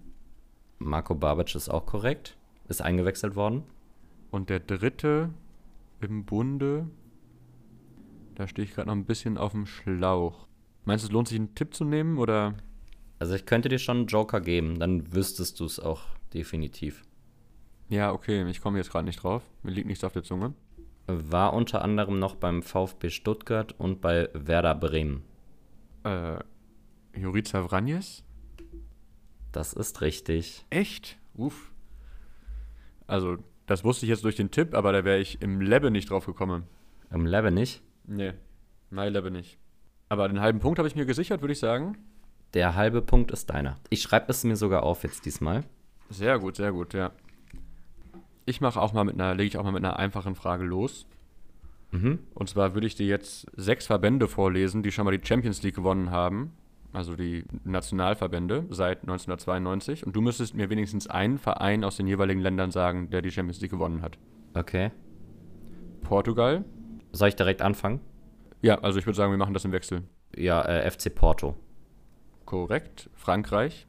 [0.80, 2.36] Marco Babic ist auch korrekt.
[2.66, 3.62] Ist eingewechselt worden.
[4.32, 5.30] Und der dritte
[6.00, 6.90] im Bunde,
[8.34, 10.48] da stehe ich gerade noch ein bisschen auf dem Schlauch.
[10.84, 12.54] Meinst du, es lohnt sich einen Tipp zu nehmen oder?
[13.20, 17.04] Also ich könnte dir schon einen Joker geben, dann wüsstest du es auch definitiv.
[17.88, 19.44] Ja, okay, ich komme jetzt gerade nicht drauf.
[19.62, 20.54] Mir liegt nichts auf der Zunge.
[21.30, 25.22] War unter anderem noch beim VfB Stuttgart und bei Werder Bremen.
[26.04, 26.38] Äh,
[27.14, 28.24] Jurica Vranjes?
[29.52, 30.64] Das ist richtig.
[30.70, 31.18] Echt?
[31.34, 31.70] Uff.
[33.06, 36.10] Also, das wusste ich jetzt durch den Tipp, aber da wäre ich im Lebe nicht
[36.10, 36.64] drauf gekommen.
[37.10, 37.82] Im Lebe nicht?
[38.06, 38.32] Nee,
[38.90, 39.58] mein Lebe nicht.
[40.08, 41.96] Aber den halben Punkt habe ich mir gesichert, würde ich sagen.
[42.54, 43.78] Der halbe Punkt ist deiner.
[43.88, 45.64] Ich schreibe es mir sogar auf jetzt diesmal.
[46.10, 47.12] Sehr gut, sehr gut, ja.
[48.44, 51.06] Ich mache auch mal mit einer, lege ich auch mal mit einer einfachen Frage los.
[51.92, 52.20] Mhm.
[52.34, 55.76] Und zwar würde ich dir jetzt sechs Verbände vorlesen, die schon mal die Champions League
[55.76, 56.52] gewonnen haben.
[56.92, 60.06] Also die Nationalverbände seit 1992.
[60.06, 63.60] Und du müsstest mir wenigstens einen Verein aus den jeweiligen Ländern sagen, der die Champions
[63.60, 64.18] League gewonnen hat.
[64.54, 64.90] Okay.
[66.02, 66.64] Portugal.
[67.12, 68.00] Soll ich direkt anfangen?
[68.60, 70.02] Ja, also ich würde sagen, wir machen das im Wechsel.
[70.36, 71.56] Ja, äh, FC Porto.
[72.44, 73.08] Korrekt.
[73.14, 73.86] Frankreich.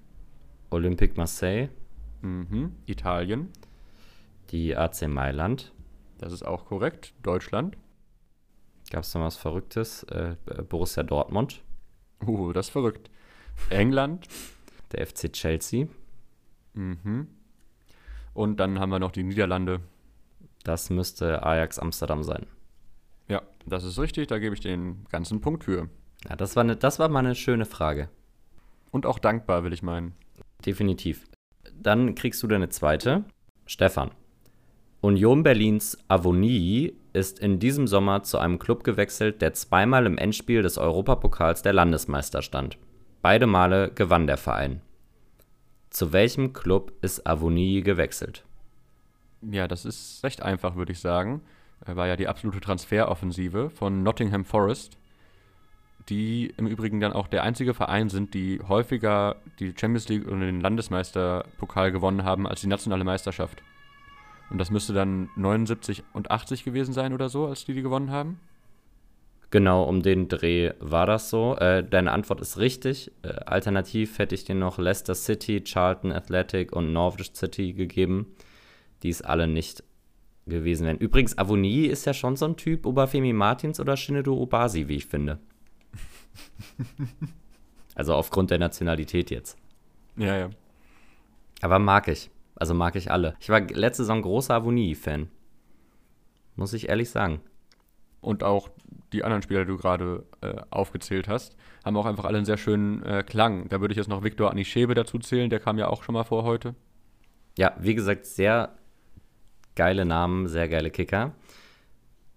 [0.69, 1.69] Olympique Marseille.
[2.21, 2.73] Mhm.
[2.85, 3.49] Italien.
[4.53, 5.73] Die AC Mailand.
[6.19, 7.15] Das ist auch korrekt.
[7.23, 7.75] Deutschland.
[8.91, 10.03] Gab es noch was Verrücktes?
[10.03, 10.35] Äh,
[10.69, 11.63] Borussia Dortmund.
[12.23, 13.09] Uh, das ist verrückt.
[13.71, 14.27] England.
[14.91, 15.87] Der FC Chelsea.
[16.75, 17.27] Mhm.
[18.35, 19.79] Und dann haben wir noch die Niederlande.
[20.63, 22.45] Das müsste Ajax Amsterdam sein.
[23.27, 24.27] Ja, das ist richtig.
[24.27, 25.89] Da gebe ich den ganzen Punkt für.
[26.29, 28.07] Ja, das war, eine, das war mal eine schöne Frage.
[28.91, 30.13] Und auch dankbar, will ich meinen.
[30.63, 31.25] Definitiv.
[31.73, 33.25] Dann kriegst du deine zweite.
[33.65, 34.11] Stefan.
[35.03, 40.61] Union Berlins Avonie ist in diesem Sommer zu einem Club gewechselt, der zweimal im Endspiel
[40.61, 42.77] des Europapokals der Landesmeister stand.
[43.21, 44.79] Beide Male gewann der Verein.
[45.89, 48.45] Zu welchem Club ist Avonie gewechselt?
[49.41, 51.41] Ja, das ist recht einfach, würde ich sagen.
[51.85, 54.97] War ja die absolute Transferoffensive von Nottingham Forest,
[56.07, 60.39] die im Übrigen dann auch der einzige Verein sind, die häufiger die Champions League und
[60.39, 63.61] den Landesmeisterpokal gewonnen haben als die nationale Meisterschaft.
[64.53, 68.11] Und das müsste dann 79 und 80 gewesen sein oder so, als die die gewonnen
[68.11, 68.39] haben?
[69.49, 71.55] Genau, um den Dreh war das so.
[71.55, 73.11] Äh, deine Antwort ist richtig.
[73.23, 78.27] Äh, alternativ hätte ich dir noch Leicester City, Charlton Athletic und Norwich City gegeben,
[79.01, 79.83] die es alle nicht
[80.45, 80.97] gewesen wären.
[80.99, 85.07] Übrigens, Avonie ist ja schon so ein Typ, Oberfemi Martins oder Shinedo Obasi, wie ich
[85.07, 85.39] finde.
[87.95, 89.57] also aufgrund der Nationalität jetzt.
[90.15, 90.49] Ja, ja.
[91.61, 92.29] Aber mag ich.
[92.63, 93.35] Also mag ich alle.
[93.41, 95.27] Ich war letzte Saison großer Avonie-Fan.
[96.55, 97.41] Muss ich ehrlich sagen.
[98.21, 98.69] Und auch
[99.11, 102.55] die anderen Spieler, die du gerade äh, aufgezählt hast, haben auch einfach alle einen sehr
[102.55, 103.67] schönen äh, Klang.
[103.67, 106.23] Da würde ich jetzt noch Viktor Anischebe dazu zählen, der kam ja auch schon mal
[106.23, 106.73] vor heute.
[107.57, 108.77] Ja, wie gesagt, sehr
[109.75, 111.33] geile Namen, sehr geile Kicker.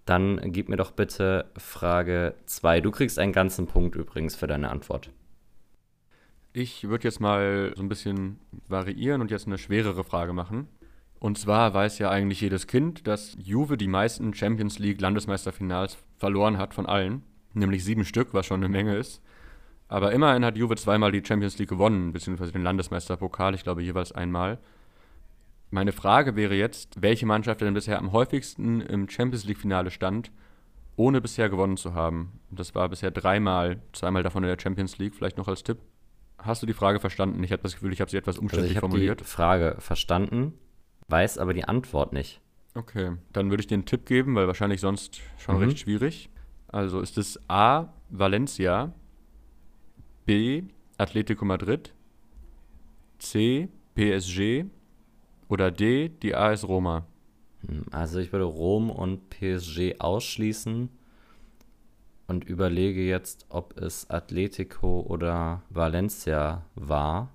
[0.03, 2.81] Dann gib mir doch bitte Frage 2.
[2.81, 5.09] Du kriegst einen ganzen Punkt übrigens für deine Antwort.
[6.59, 10.67] Ich würde jetzt mal so ein bisschen variieren und jetzt eine schwerere Frage machen.
[11.19, 16.57] Und zwar weiß ja eigentlich jedes Kind, dass Juve die meisten Champions League Landesmeisterfinals verloren
[16.57, 17.21] hat von allen,
[17.53, 19.21] nämlich sieben Stück, was schon eine Menge ist.
[19.87, 24.11] Aber immerhin hat Juve zweimal die Champions League gewonnen, beziehungsweise den Landesmeisterpokal, ich glaube jeweils
[24.11, 24.57] einmal.
[25.69, 30.31] Meine Frage wäre jetzt, welche Mannschaft denn bisher am häufigsten im Champions League-Finale stand,
[30.95, 32.39] ohne bisher gewonnen zu haben.
[32.49, 35.77] Das war bisher dreimal, zweimal davon in der Champions League, vielleicht noch als Tipp.
[36.37, 37.43] Hast du die Frage verstanden?
[37.43, 39.21] Ich habe das Gefühl, ich habe sie etwas umständlich also ich formuliert.
[39.21, 40.53] Ich habe die Frage verstanden,
[41.07, 42.41] weiß aber die Antwort nicht.
[42.75, 45.63] Okay, dann würde ich dir einen Tipp geben, weil wahrscheinlich sonst schon Mhm.
[45.63, 46.29] recht schwierig.
[46.67, 47.93] Also ist es A.
[48.09, 48.93] Valencia,
[50.25, 50.63] B.
[50.97, 51.93] Atletico Madrid,
[53.19, 53.69] C.
[53.95, 54.65] PSG
[55.49, 56.09] oder D.
[56.09, 57.05] Die AS Roma.
[57.67, 60.89] Hm, Also ich würde Rom und PSG ausschließen
[62.27, 67.31] und überlege jetzt, ob es Atletico oder Valencia war.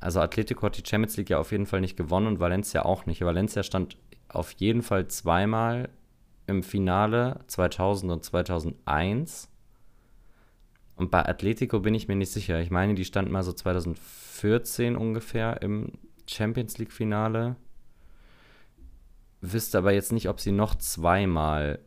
[0.00, 3.06] Also Atletico hat die Champions League ja auf jeden Fall nicht gewonnen und Valencia auch
[3.06, 3.22] nicht.
[3.22, 3.96] Valencia stand
[4.28, 5.88] auf jeden Fall zweimal
[6.46, 9.48] im Finale 2000 und 2001.
[10.96, 12.60] Und bei Atletico bin ich mir nicht sicher.
[12.60, 15.92] Ich meine, die standen mal so 2014 ungefähr im
[16.28, 17.56] Champions League-Finale.
[19.40, 21.78] Wüsste aber jetzt nicht, ob sie noch zweimal,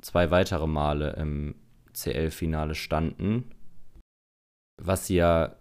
[0.00, 1.54] zwei weitere Male im
[1.92, 3.50] CL-Finale standen.
[4.80, 5.56] Was sie ja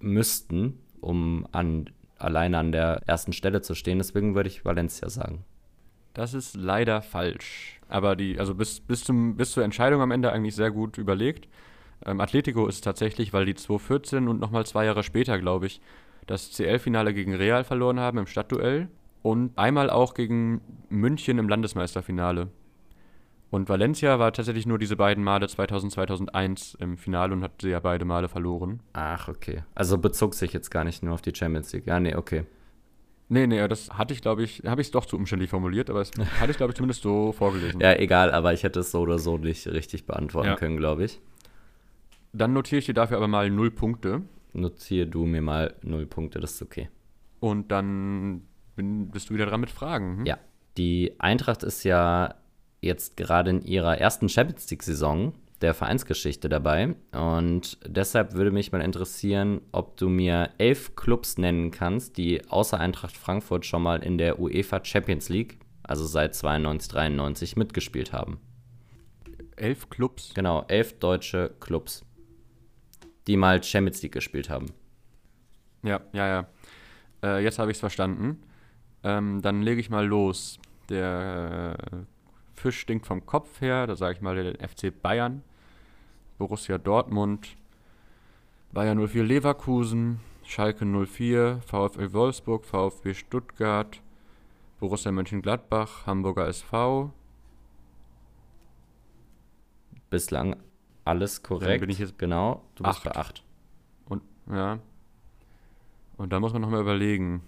[0.00, 3.98] müssten, um an, alleine an der ersten Stelle zu stehen.
[3.98, 5.44] Deswegen würde ich Valencia sagen.
[6.14, 7.80] Das ist leider falsch.
[7.88, 11.48] Aber die, also bis, bis, zum, bis zur Entscheidung am Ende eigentlich sehr gut überlegt.
[12.04, 15.80] Ähm, Atletico ist tatsächlich, weil die 2014 und nochmal zwei Jahre später, glaube ich,
[16.26, 18.88] das CL-Finale gegen Real verloren haben im Stadtduell
[19.22, 22.48] und einmal auch gegen München im Landesmeisterfinale.
[23.56, 27.70] Und Valencia war tatsächlich nur diese beiden Male 2000, 2001 im Finale und hat sie
[27.70, 28.80] ja beide Male verloren.
[28.92, 29.62] Ach, okay.
[29.74, 31.86] Also bezog sich jetzt gar nicht nur auf die Champions League.
[31.86, 32.44] Ja, nee, okay.
[33.30, 36.00] Nee, nee, das hatte ich, glaube ich, habe ich es doch zu umständlich formuliert, aber
[36.00, 37.80] das hatte ich, glaube ich, zumindest so vorgelesen.
[37.80, 40.56] Ja, egal, aber ich hätte es so oder so nicht richtig beantworten Ja.
[40.56, 41.18] können, glaube ich.
[42.34, 44.20] Dann notiere ich dir dafür aber mal null Punkte.
[44.52, 46.90] Notiere du mir mal null Punkte, das ist okay.
[47.40, 48.42] Und dann
[48.74, 50.18] bin, bist du wieder dran mit Fragen.
[50.18, 50.26] Hm?
[50.26, 50.36] Ja.
[50.76, 52.34] Die Eintracht ist ja
[52.86, 56.94] jetzt gerade in ihrer ersten Champions League-Saison der Vereinsgeschichte dabei.
[57.12, 62.78] Und deshalb würde mich mal interessieren, ob du mir elf Clubs nennen kannst, die außer
[62.78, 68.38] Eintracht Frankfurt schon mal in der UEFA Champions League, also seit 92, 93, mitgespielt haben.
[69.56, 70.32] Elf Clubs.
[70.34, 72.04] Genau, elf deutsche Clubs,
[73.26, 74.66] die mal Champions League gespielt haben.
[75.82, 76.48] Ja, ja, ja.
[77.22, 78.42] Äh, jetzt habe ich es verstanden.
[79.02, 80.58] Ähm, dann lege ich mal los.
[80.88, 81.96] Der äh,
[82.56, 83.86] Fisch stinkt vom Kopf her.
[83.86, 85.42] Da sage ich mal den FC Bayern,
[86.38, 87.56] Borussia Dortmund,
[88.72, 94.00] Bayern 04 Leverkusen, Schalke 04, VfL Wolfsburg, VfB Stuttgart,
[94.80, 97.12] Borussia Mönchengladbach, Hamburger SV.
[100.10, 100.56] Bislang
[101.04, 101.80] alles korrekt.
[101.80, 103.04] bin ich jetzt genau, du bist acht.
[103.04, 103.44] bei acht.
[104.06, 104.78] Und ja.
[106.16, 107.42] Und da muss man nochmal überlegen.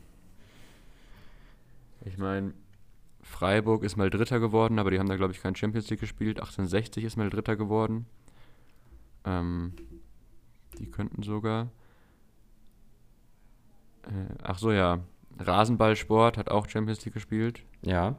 [2.05, 2.53] Ich meine,
[3.29, 6.39] Freiburg ist mal Dritter geworden, aber die haben da, glaube ich, kein Champions League gespielt.
[6.41, 8.07] 1860 ist mal Dritter geworden.
[9.25, 9.75] Ähm,
[10.79, 11.71] die könnten sogar.
[14.03, 15.01] Äh, ach so, ja.
[15.39, 17.63] Rasenballsport hat auch Champions League gespielt.
[17.83, 18.17] Ja,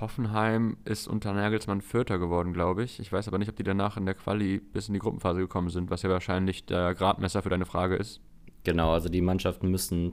[0.00, 2.98] Hoffenheim ist unter Nagelsmann Vierter geworden, glaube ich.
[2.98, 5.70] Ich weiß aber nicht, ob die danach in der Quali bis in die Gruppenphase gekommen
[5.70, 8.20] sind, was ja wahrscheinlich der Gradmesser für deine Frage ist.
[8.64, 8.92] genau.
[8.92, 10.12] Also die Mannschaften müssen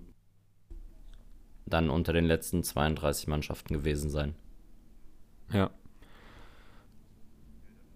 [1.65, 4.36] dann unter den letzten 32 Mannschaften gewesen sein.
[5.52, 5.71] Ja.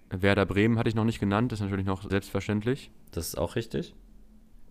[0.09, 2.91] Werder Bremen hatte ich noch nicht genannt, ist natürlich noch selbstverständlich.
[3.11, 3.95] Das ist auch richtig.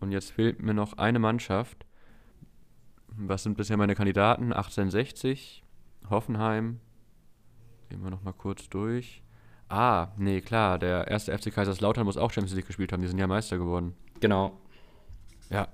[0.00, 1.86] Und jetzt fehlt mir noch eine Mannschaft.
[3.08, 4.52] Was sind bisher meine Kandidaten?
[4.52, 5.64] 1860,
[6.10, 6.80] Hoffenheim.
[7.88, 9.22] Gehen wir noch mal kurz durch.
[9.68, 13.02] Ah, nee, klar, der erste FC Kaiserslautern muss auch Champions League gespielt haben.
[13.02, 13.94] Die sind ja Meister geworden.
[14.20, 14.60] Genau.
[15.50, 15.68] Ja.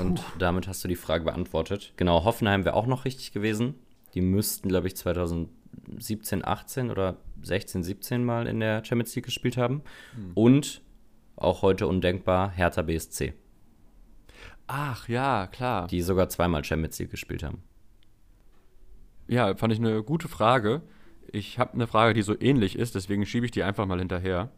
[0.00, 1.92] Und damit hast du die Frage beantwortet.
[1.96, 3.74] Genau, Hoffenheim wäre auch noch richtig gewesen.
[4.14, 9.56] Die müssten, glaube ich, 2017, 18 oder 16, 17 mal in der Champions League gespielt
[9.56, 9.82] haben.
[10.34, 10.82] Und
[11.36, 13.34] auch heute undenkbar Hertha BSC,
[14.66, 15.88] Ach, ja, klar.
[15.88, 17.62] die sogar zweimal Champions League gespielt haben.
[19.26, 20.82] Ja, fand ich eine gute Frage.
[21.32, 24.50] Ich habe eine Frage, die so ähnlich ist, deswegen schiebe ich die einfach mal hinterher.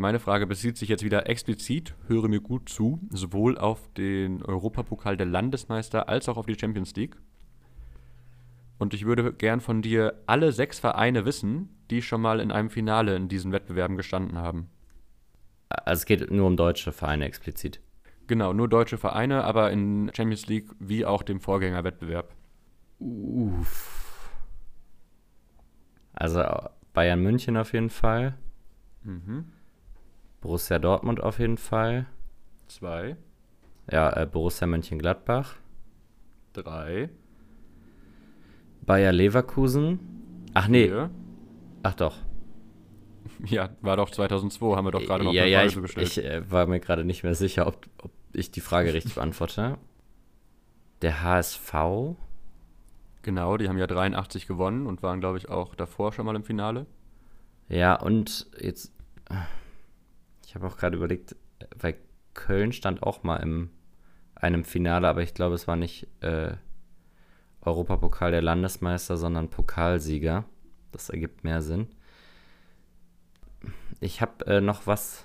[0.00, 5.18] Meine Frage bezieht sich jetzt wieder explizit, höre mir gut zu, sowohl auf den Europapokal
[5.18, 7.16] der Landesmeister als auch auf die Champions League.
[8.78, 12.70] Und ich würde gern von dir alle sechs Vereine wissen, die schon mal in einem
[12.70, 14.70] Finale in diesen Wettbewerben gestanden haben.
[15.68, 17.82] Also es geht nur um deutsche Vereine explizit.
[18.26, 22.34] Genau, nur deutsche Vereine, aber in Champions League wie auch dem Vorgängerwettbewerb.
[26.14, 26.42] Also
[26.94, 28.38] Bayern München auf jeden Fall.
[29.02, 29.52] Mhm.
[30.40, 32.06] Borussia Dortmund auf jeden Fall.
[32.68, 33.16] Zwei,
[33.90, 35.56] Ja, äh, Borussia Mönchengladbach.
[36.52, 37.10] drei,
[38.82, 40.00] Bayer Leverkusen.
[40.54, 41.10] Ach nee, vier.
[41.82, 42.16] ach doch.
[43.46, 45.82] Ja, war doch 2002, haben wir doch gerade noch ja, eine ja, Frage ich, so
[45.82, 46.06] gestellt.
[46.08, 49.78] ich äh, war mir gerade nicht mehr sicher, ob, ob ich die Frage richtig beantworte.
[51.02, 51.72] Der HSV.
[53.22, 56.44] Genau, die haben ja 83 gewonnen und waren, glaube ich, auch davor schon mal im
[56.44, 56.86] Finale.
[57.68, 58.92] Ja, und jetzt.
[60.50, 61.36] Ich habe auch gerade überlegt,
[61.78, 61.94] weil
[62.34, 63.70] Köln stand auch mal in
[64.34, 66.54] einem Finale, aber ich glaube, es war nicht äh,
[67.60, 70.44] Europapokal der Landesmeister, sondern Pokalsieger.
[70.90, 71.86] Das ergibt mehr Sinn.
[74.00, 75.24] Ich habe äh, noch was.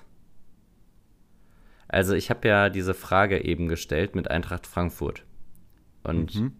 [1.88, 5.24] Also, ich habe ja diese Frage eben gestellt mit Eintracht Frankfurt.
[6.04, 6.52] Und Mhm.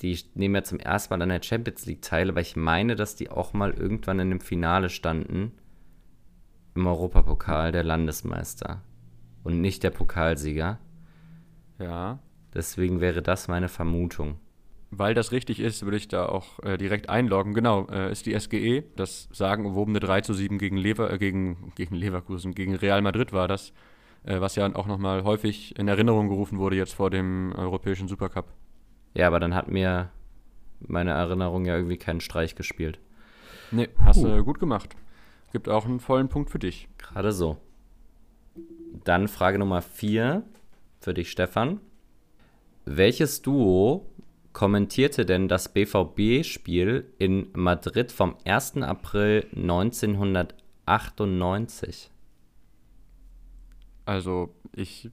[0.00, 3.14] die nehmen ja zum ersten Mal an der Champions League teil, aber ich meine, dass
[3.14, 5.52] die auch mal irgendwann in einem Finale standen
[6.74, 8.82] im Europapokal der Landesmeister
[9.42, 10.78] und nicht der Pokalsieger.
[11.78, 12.18] Ja.
[12.54, 14.38] Deswegen wäre das meine Vermutung.
[14.92, 17.54] Weil das richtig ist, würde ich da auch äh, direkt einloggen.
[17.54, 18.82] Genau, äh, ist die SGE.
[18.96, 23.46] Das sagenumwobene 3 zu 7 gegen, Lever, äh, gegen, gegen Leverkusen, gegen Real Madrid war
[23.46, 23.72] das,
[24.24, 28.52] äh, was ja auch nochmal häufig in Erinnerung gerufen wurde jetzt vor dem Europäischen Supercup.
[29.14, 30.10] Ja, aber dann hat mir
[30.80, 32.98] meine Erinnerung ja irgendwie keinen Streich gespielt.
[33.70, 34.96] Nee, hast du gut gemacht.
[35.52, 36.88] Gibt auch einen vollen Punkt für dich.
[36.98, 37.58] Gerade so.
[39.04, 40.42] Dann Frage Nummer 4
[41.00, 41.80] für dich, Stefan.
[42.84, 44.10] Welches Duo
[44.52, 48.76] kommentierte denn das BVB-Spiel in Madrid vom 1.
[48.78, 52.10] April 1998?
[54.04, 55.10] Also, ich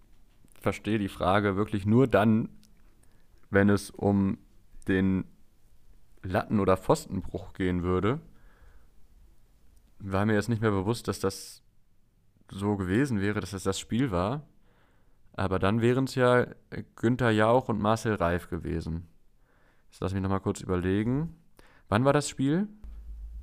[0.59, 2.49] verstehe die Frage wirklich nur dann,
[3.49, 4.37] wenn es um
[4.87, 5.25] den
[6.23, 8.19] Latten- oder Pfostenbruch gehen würde.
[9.99, 11.61] War mir jetzt nicht mehr bewusst, dass das
[12.49, 14.47] so gewesen wäre, dass das das Spiel war.
[15.33, 16.47] Aber dann wären es ja
[16.95, 19.07] Günther Jauch und Marcel Reif gewesen.
[19.91, 21.35] Jetzt lass mich nochmal kurz überlegen.
[21.89, 22.67] Wann war das Spiel?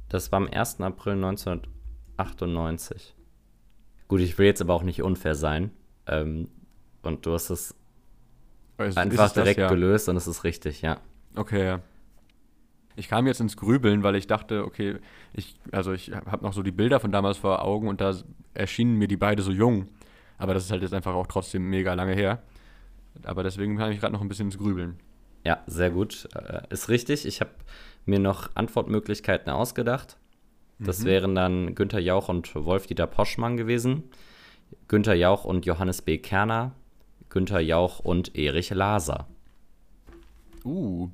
[0.08, 0.80] Das war am 1.
[0.80, 3.14] April 1998.
[4.08, 5.70] Gut, ich will jetzt aber auch nicht unfair sein.
[6.06, 6.48] Ähm,
[7.02, 7.74] und du hast es
[8.76, 9.68] Also, einfach es das, direkt ja?
[9.68, 11.00] gelöst und es ist richtig, ja.
[11.36, 11.80] Okay, ja.
[12.96, 14.96] Ich kam jetzt ins Grübeln, weil ich dachte, okay,
[15.32, 18.14] ich, also ich habe noch so die Bilder von damals vor Augen und da
[18.54, 19.88] erschienen mir die beide so jung.
[20.38, 22.42] Aber das ist halt jetzt einfach auch trotzdem mega lange her.
[23.24, 24.98] Aber deswegen kam ich gerade noch ein bisschen ins Grübeln.
[25.44, 26.28] Ja, sehr gut.
[26.34, 27.26] Äh, ist richtig.
[27.26, 27.50] Ich habe
[28.06, 30.16] mir noch Antwortmöglichkeiten ausgedacht.
[30.80, 34.02] Das wären dann Günther Jauch und Wolf-Dieter Poschmann gewesen.
[34.88, 36.18] Günther Jauch und Johannes B.
[36.18, 36.72] Kerner.
[37.28, 39.28] Günther Jauch und Erich Laser.
[40.64, 41.10] Uh.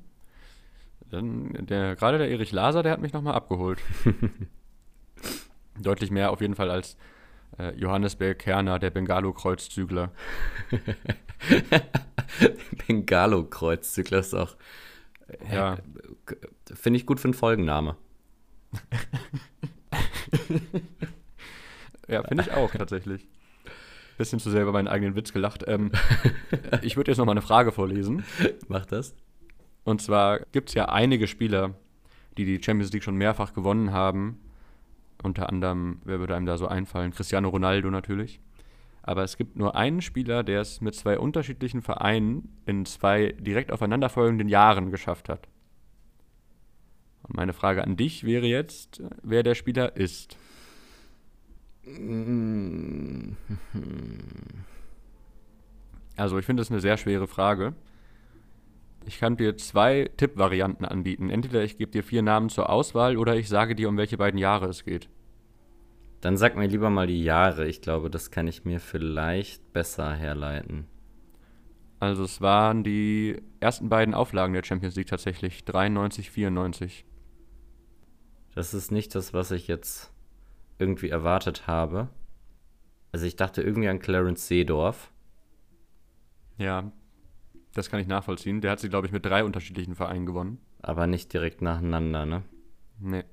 [1.11, 3.79] Dann der, gerade der Erich Laser, der hat mich nochmal abgeholt.
[5.81, 6.95] Deutlich mehr auf jeden Fall als
[7.59, 8.33] äh, Johannes B.
[8.33, 10.11] Kerner, der Bengalo-Kreuzzügler.
[12.87, 14.55] Bengalo-Kreuzzügler ist auch.
[15.51, 15.79] Ja.
[16.73, 17.97] Finde ich gut für einen Folgenname.
[22.07, 23.25] Ja, finde ich auch tatsächlich.
[24.17, 25.63] Bisschen zu sehr über meinen eigenen Witz gelacht.
[25.65, 25.93] Ähm,
[26.81, 28.25] ich würde jetzt noch mal eine Frage vorlesen.
[28.67, 29.15] Mach das.
[29.83, 31.73] Und zwar gibt es ja einige Spieler,
[32.37, 34.39] die die Champions League schon mehrfach gewonnen haben.
[35.23, 37.11] Unter anderem, wer würde einem da so einfallen?
[37.11, 38.39] Cristiano Ronaldo natürlich.
[39.03, 43.71] Aber es gibt nur einen Spieler, der es mit zwei unterschiedlichen Vereinen in zwei direkt
[43.71, 45.47] aufeinanderfolgenden Jahren geschafft hat.
[47.23, 50.37] Und meine Frage an dich wäre jetzt, wer der Spieler ist.
[56.15, 57.73] Also ich finde das eine sehr schwere Frage.
[59.05, 61.29] Ich kann dir zwei Tippvarianten anbieten.
[61.29, 64.37] Entweder ich gebe dir vier Namen zur Auswahl oder ich sage dir, um welche beiden
[64.37, 65.09] Jahre es geht.
[66.21, 67.67] Dann sag mir lieber mal die Jahre.
[67.67, 70.85] Ich glaube, das kann ich mir vielleicht besser herleiten.
[71.99, 77.05] Also es waren die ersten beiden Auflagen der Champions League tatsächlich, 93, 94.
[78.53, 80.11] Das ist nicht das, was ich jetzt
[80.77, 82.09] irgendwie erwartet habe.
[83.11, 85.11] Also ich dachte irgendwie an Clarence Seedorf.
[86.57, 86.91] Ja,
[87.73, 88.61] das kann ich nachvollziehen.
[88.61, 90.59] Der hat sie, glaube ich, mit drei unterschiedlichen Vereinen gewonnen.
[90.81, 92.43] Aber nicht direkt nacheinander, ne?
[92.99, 93.23] Nee.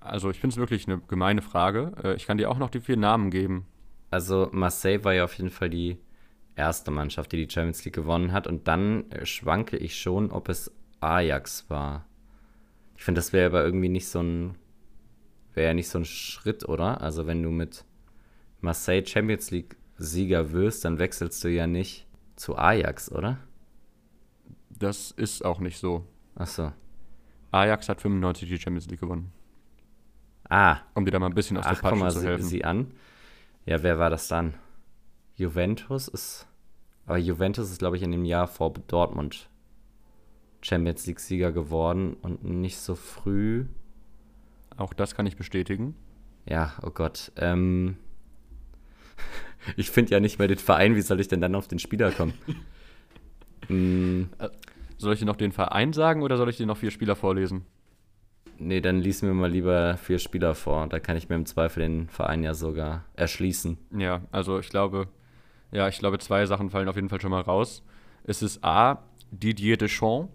[0.00, 1.92] Also ich finde es wirklich eine gemeine Frage.
[2.02, 3.66] Äh, Ich kann dir auch noch die vier Namen geben.
[4.10, 5.98] Also Marseille war ja auf jeden Fall die
[6.56, 8.46] erste Mannschaft, die die Champions League gewonnen hat.
[8.46, 12.06] Und dann äh, schwanke ich schon, ob es Ajax war.
[12.96, 14.56] Ich finde, das wäre aber irgendwie nicht so ein,
[15.54, 17.00] wäre ja nicht so ein Schritt, oder?
[17.00, 17.84] Also wenn du mit
[18.60, 23.38] Marseille Champions League Sieger wirst, dann wechselst du ja nicht zu Ajax, oder?
[24.70, 26.06] Das ist auch nicht so.
[26.34, 26.72] Ach so.
[27.52, 29.32] Ajax hat 95 die Champions League gewonnen.
[30.48, 32.44] Ah, Um dir da mal ein bisschen aus ach, der Patsche mal zu sie, helfen.
[32.44, 32.92] sie an.
[33.66, 34.54] Ja, wer war das dann?
[35.36, 36.48] Juventus ist,
[37.06, 39.48] aber Juventus ist, glaube ich, in dem Jahr vor Dortmund
[40.62, 43.66] Champions League Sieger geworden und nicht so früh.
[44.76, 45.94] Auch das kann ich bestätigen.
[46.46, 47.32] Ja, oh Gott.
[47.36, 47.96] Ähm,
[49.76, 50.96] ich finde ja nicht mehr den Verein.
[50.96, 52.34] Wie soll ich denn dann auf den Spieler kommen?
[53.68, 54.22] mm,
[54.98, 57.64] Soll ich dir noch den Verein sagen oder soll ich dir noch vier Spieler vorlesen?
[58.60, 60.86] nee, dann lies mir mal lieber vier Spieler vor.
[60.86, 63.78] Da kann ich mir im Zweifel den Verein ja sogar erschließen.
[63.96, 65.08] Ja, also ich glaube,
[65.72, 67.82] ja, ich glaube, zwei Sachen fallen auf jeden Fall schon mal raus.
[68.24, 70.30] Es ist A, Didier Deschamps,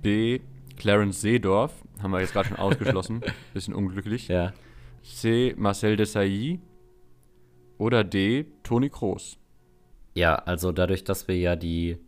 [0.00, 0.40] B,
[0.76, 3.22] Clarence Seedorf, haben wir jetzt gerade schon ausgeschlossen,
[3.52, 4.28] bisschen unglücklich.
[4.28, 4.52] Ja.
[5.02, 6.60] C, Marcel Desailly
[7.78, 9.38] oder D, Toni Kroos.
[10.14, 11.98] Ja, also dadurch, dass wir ja die,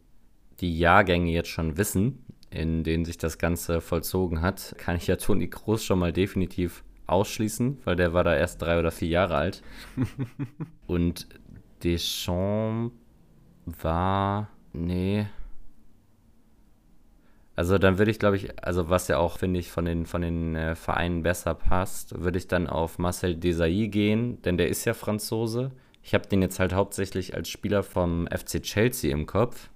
[0.61, 5.17] die Jahrgänge jetzt schon wissen, in denen sich das Ganze vollzogen hat, kann ich ja
[5.17, 9.37] Toni Kroos schon mal definitiv ausschließen, weil der war da erst drei oder vier Jahre
[9.37, 9.63] alt.
[10.87, 11.29] Und
[11.83, 12.95] Deschamps
[13.65, 14.49] war.
[14.73, 15.27] Nee.
[17.57, 20.23] Also dann würde ich, glaube ich, also was ja auch, finde ich, von den, von
[20.23, 24.85] den äh, Vereinen besser passt, würde ich dann auf Marcel Desailly gehen, denn der ist
[24.85, 25.73] ja Franzose.
[26.03, 29.69] Ich habe den jetzt halt hauptsächlich als Spieler vom FC Chelsea im Kopf.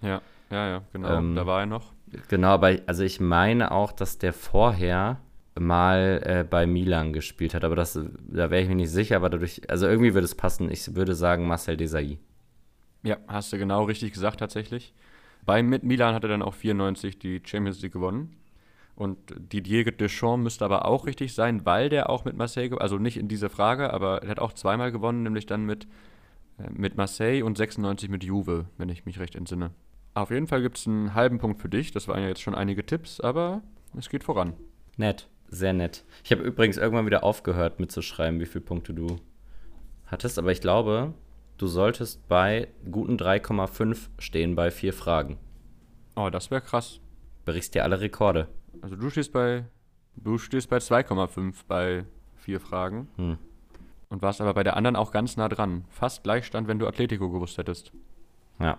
[0.00, 0.20] Ja,
[0.50, 1.18] ja, ja, genau.
[1.18, 1.92] Ähm, da war er noch.
[2.28, 5.20] Genau, aber also ich meine auch, dass der vorher
[5.58, 7.98] mal äh, bei Milan gespielt hat, aber das,
[8.28, 10.70] da wäre ich mir nicht sicher, aber dadurch, also irgendwie würde es passen.
[10.70, 12.18] Ich würde sagen Marcel Desailly.
[13.02, 14.94] Ja, hast du genau richtig gesagt tatsächlich.
[15.44, 18.36] Bei mit Milan hat er dann auch 94 die Champions League gewonnen.
[18.96, 19.18] Und
[19.52, 23.26] Didier Deschamps müsste aber auch richtig sein, weil der auch mit Marseille, also nicht in
[23.26, 25.88] dieser Frage, aber er hat auch zweimal gewonnen, nämlich dann mit,
[26.58, 29.72] äh, mit Marseille und 96 mit Juve, wenn ich mich recht entsinne.
[30.14, 31.90] Auf jeden Fall gibt es einen halben Punkt für dich.
[31.90, 33.62] Das waren ja jetzt schon einige Tipps, aber
[33.98, 34.54] es geht voran.
[34.96, 36.04] Nett, sehr nett.
[36.22, 39.16] Ich habe übrigens irgendwann wieder aufgehört mitzuschreiben, wie viele Punkte du
[40.06, 41.14] hattest, aber ich glaube,
[41.58, 45.38] du solltest bei guten 3,5 stehen bei vier Fragen.
[46.16, 47.00] Oh, das wäre krass.
[47.44, 48.48] Brichst dir alle Rekorde.
[48.80, 49.64] Also du stehst bei
[50.16, 52.04] du stehst bei 2,5 bei
[52.36, 53.38] vier Fragen Hm.
[54.08, 55.84] und warst aber bei der anderen auch ganz nah dran.
[55.88, 57.92] Fast Gleichstand, wenn du Atletico gewusst hättest.
[58.60, 58.78] Ja.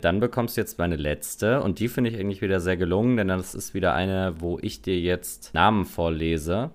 [0.00, 3.28] Dann bekommst du jetzt meine letzte und die finde ich eigentlich wieder sehr gelungen, denn
[3.28, 6.70] das ist wieder eine, wo ich dir jetzt Namen vorlese,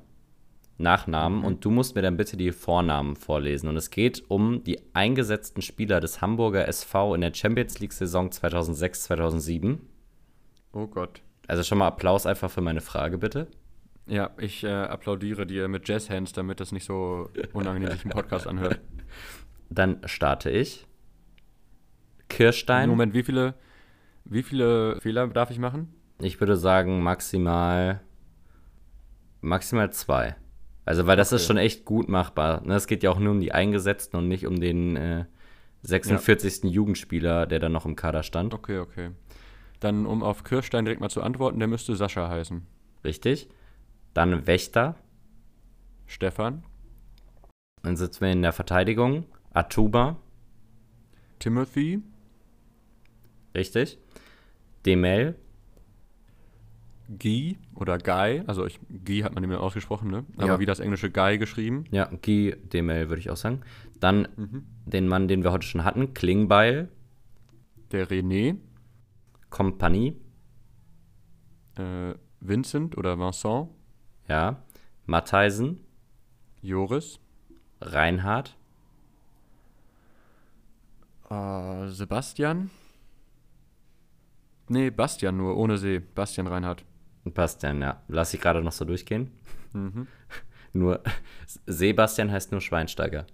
[0.82, 1.46] Nachnamen Mhm.
[1.46, 3.68] und du musst mir dann bitte die Vornamen vorlesen.
[3.70, 8.30] Und es geht um die eingesetzten Spieler des Hamburger SV in der Champions League Saison
[8.30, 9.80] 2006-2007.
[10.74, 11.22] Oh Gott.
[11.48, 13.48] Also schon mal Applaus einfach für meine Frage, bitte.
[14.08, 18.48] Ja, ich äh, applaudiere dir mit Jazzhands, damit das nicht so unangenehm sich im Podcast
[18.48, 18.80] anhört.
[19.70, 20.86] Dann starte ich.
[22.30, 22.90] Kirstein.
[22.90, 23.54] Moment, wie viele,
[24.26, 25.94] wie viele Fehler darf ich machen?
[26.20, 28.02] Ich würde sagen maximal
[29.42, 30.36] maximal zwei.
[30.86, 31.48] Also weil das ist Okay.
[31.48, 32.62] schon echt gut machbar.
[32.66, 35.26] Ne, es geht ja auch nur um die Eingesetzten und nicht um den äh,
[35.84, 36.64] 46.
[36.72, 38.54] Jugendspieler, der dann noch im Kader stand.
[38.54, 39.12] Okay, okay.
[39.80, 42.66] Dann, um auf Kirstein direkt mal zu antworten, der müsste Sascha heißen.
[43.04, 43.50] Richtig.
[44.14, 44.96] Dann Wächter.
[46.06, 46.64] Stefan,
[47.84, 49.26] Dann sitzen wir in der Verteidigung.
[49.54, 50.18] Atuba.
[51.40, 52.02] Timothy,
[53.56, 53.98] Richtig.
[54.86, 55.36] Demel.
[57.20, 58.44] Guy oder Guy.
[58.48, 60.26] Also ich, Guy hat man immer ausgesprochen, ne?
[60.38, 60.60] Aber Ja.
[60.60, 61.86] wie das englische Guy geschrieben.
[61.92, 63.62] Ja, Guy Demel würde ich auch sagen.
[64.00, 64.64] Dann Mhm.
[64.86, 66.14] den Mann, den wir heute schon hatten.
[66.14, 66.90] Klingbeil.
[67.92, 68.58] Der René,
[69.50, 70.16] Kompanie.
[71.78, 73.70] äh, Vincent oder Vincent,
[74.28, 74.62] Ja.
[75.06, 75.80] Mattheisen.
[76.62, 77.20] Joris,
[77.82, 78.56] Reinhard.
[81.30, 82.70] äh, Sebastian.
[84.68, 86.00] Nee, Bastian nur, ohne See.
[86.00, 86.84] Bastian Reinhardt.
[87.26, 88.02] Bastian, ja.
[88.08, 89.32] Lass ich gerade noch so durchgehen.
[89.74, 90.08] Mhm.
[90.74, 91.02] Nur,
[91.66, 93.26] Sebastian heißt nur Schweinsteiger.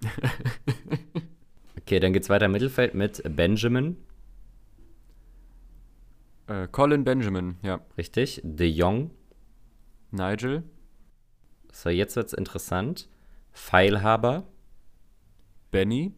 [1.80, 3.96] okay, dann geht's weiter im Mittelfeld mit Benjamin,
[6.46, 7.80] Äh, Colin Benjamin, ja.
[7.98, 8.40] richtig.
[8.44, 9.10] De Jong.
[10.12, 10.62] Nigel,
[11.72, 13.08] So, jetzt wird's interessant.
[13.52, 14.46] Pfeilhaber,
[15.70, 16.14] Benny,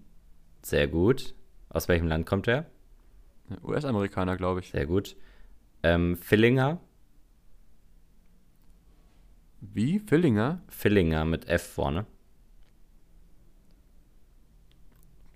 [0.62, 1.34] sehr gut.
[1.70, 2.66] Aus welchem Land kommt er?
[3.64, 4.70] US-Amerikaner, glaube ich.
[4.70, 5.16] Sehr gut.
[5.82, 6.80] Ähm, Fillinger,
[9.61, 9.98] Wie?
[9.98, 10.62] Fillinger?
[10.68, 12.06] Fillinger mit F vorne.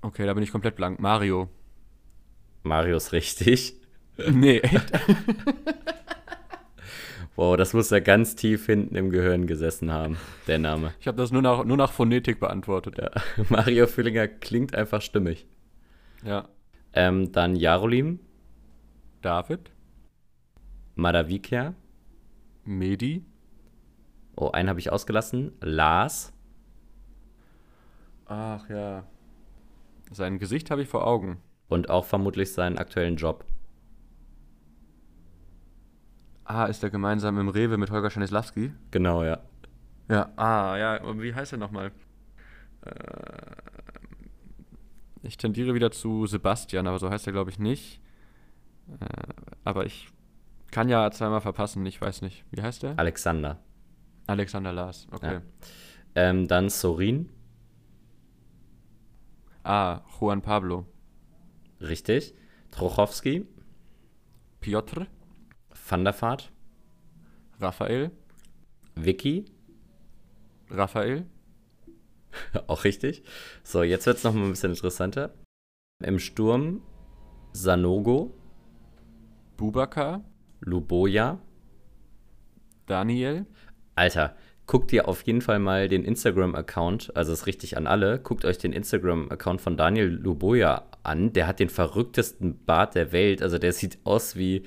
[0.02, 1.00] Okay, da bin ich komplett blank.
[1.00, 1.48] Mario.
[2.62, 3.74] Marius richtig.
[4.30, 4.92] nee, echt?
[7.36, 10.16] Wow, das muss ja ganz tief hinten im Gehirn gesessen haben,
[10.46, 10.94] der Name.
[11.00, 12.98] Ich habe das nur nach, nur nach Phonetik beantwortet.
[12.98, 13.10] Ja.
[13.48, 15.46] Mario Fillinger klingt einfach stimmig.
[16.24, 16.48] Ja.
[16.92, 18.20] Ähm, dann Jarolim,
[19.20, 19.72] David,
[20.94, 21.74] Madavikia.
[22.66, 23.24] Medi,
[24.36, 25.52] Oh, einen habe ich ausgelassen.
[25.60, 26.32] Lars.
[28.26, 29.04] Ach ja.
[30.10, 31.40] Sein Gesicht habe ich vor Augen.
[31.68, 33.44] Und auch vermutlich seinen aktuellen Job.
[36.44, 38.72] Ah, ist der gemeinsam im Rewe mit Holger Stanislawski?
[38.90, 39.40] Genau, ja.
[40.08, 40.30] Ja.
[40.36, 41.02] Ah, ja.
[41.02, 41.90] Und wie heißt er nochmal?
[42.82, 42.92] Äh,
[45.22, 48.02] ich tendiere wieder zu Sebastian, aber so heißt er, glaube ich, nicht.
[49.00, 49.06] Äh,
[49.64, 50.08] aber ich
[50.70, 52.44] kann ja zweimal verpassen, ich weiß nicht.
[52.50, 52.98] Wie heißt der?
[52.98, 53.58] Alexander.
[54.26, 55.34] Alexander Lars, okay.
[55.34, 55.42] Ja.
[56.14, 57.30] Ähm, dann Sorin.
[59.62, 60.86] Ah, Juan Pablo.
[61.80, 62.34] Richtig.
[62.70, 63.46] Trochowski.
[64.60, 65.06] Piotr,
[65.88, 66.52] Van der Vaart.
[67.60, 68.10] Raphael,
[68.94, 69.44] Vicky.
[70.70, 71.26] Raphael,
[72.66, 73.22] Auch richtig.
[73.62, 75.34] So, jetzt wird es nochmal ein bisschen interessanter.
[76.02, 76.82] Im Sturm
[77.52, 78.34] Sanogo,
[79.56, 80.24] Bubakar,
[80.60, 81.40] Luboja.
[82.86, 83.46] Daniel.
[83.94, 84.36] Alter,
[84.66, 88.58] guckt ihr auf jeden Fall mal den Instagram-Account, also ist richtig an alle, guckt euch
[88.58, 91.32] den Instagram-Account von Daniel Luboja an.
[91.32, 93.42] Der hat den verrücktesten Bart der Welt.
[93.42, 94.64] Also der sieht aus wie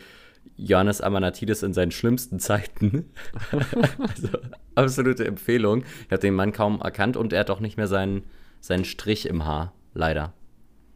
[0.55, 3.11] Johannes Amanatidis in seinen schlimmsten Zeiten.
[3.99, 4.29] also
[4.75, 5.83] absolute Empfehlung.
[6.05, 8.23] Ich habe den Mann kaum erkannt und er hat auch nicht mehr seinen,
[8.59, 10.33] seinen Strich im Haar, leider.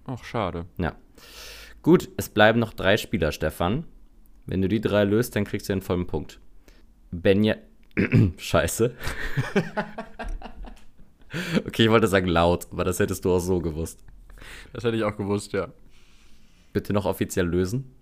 [0.06, 0.66] Ach, schade.
[0.78, 0.96] Ja.
[1.82, 3.86] Gut, es bleiben noch drei Spieler, Stefan.
[4.46, 6.40] Wenn du die drei löst, dann kriegst du einen vollen Punkt.
[7.12, 7.56] Benja.
[8.38, 8.96] Scheiße.
[11.66, 14.04] okay, ich wollte sagen laut, aber das hättest du auch so gewusst.
[14.74, 15.72] Das hätte ich auch gewusst, ja.
[16.74, 17.94] Bitte noch offiziell lösen.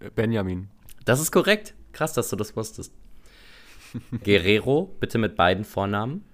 [0.00, 0.68] Äh, Benjamin.
[1.04, 1.74] Das ist korrekt.
[1.92, 2.94] Krass, dass du das wusstest.
[4.24, 6.24] Guerrero, bitte mit beiden Vornamen.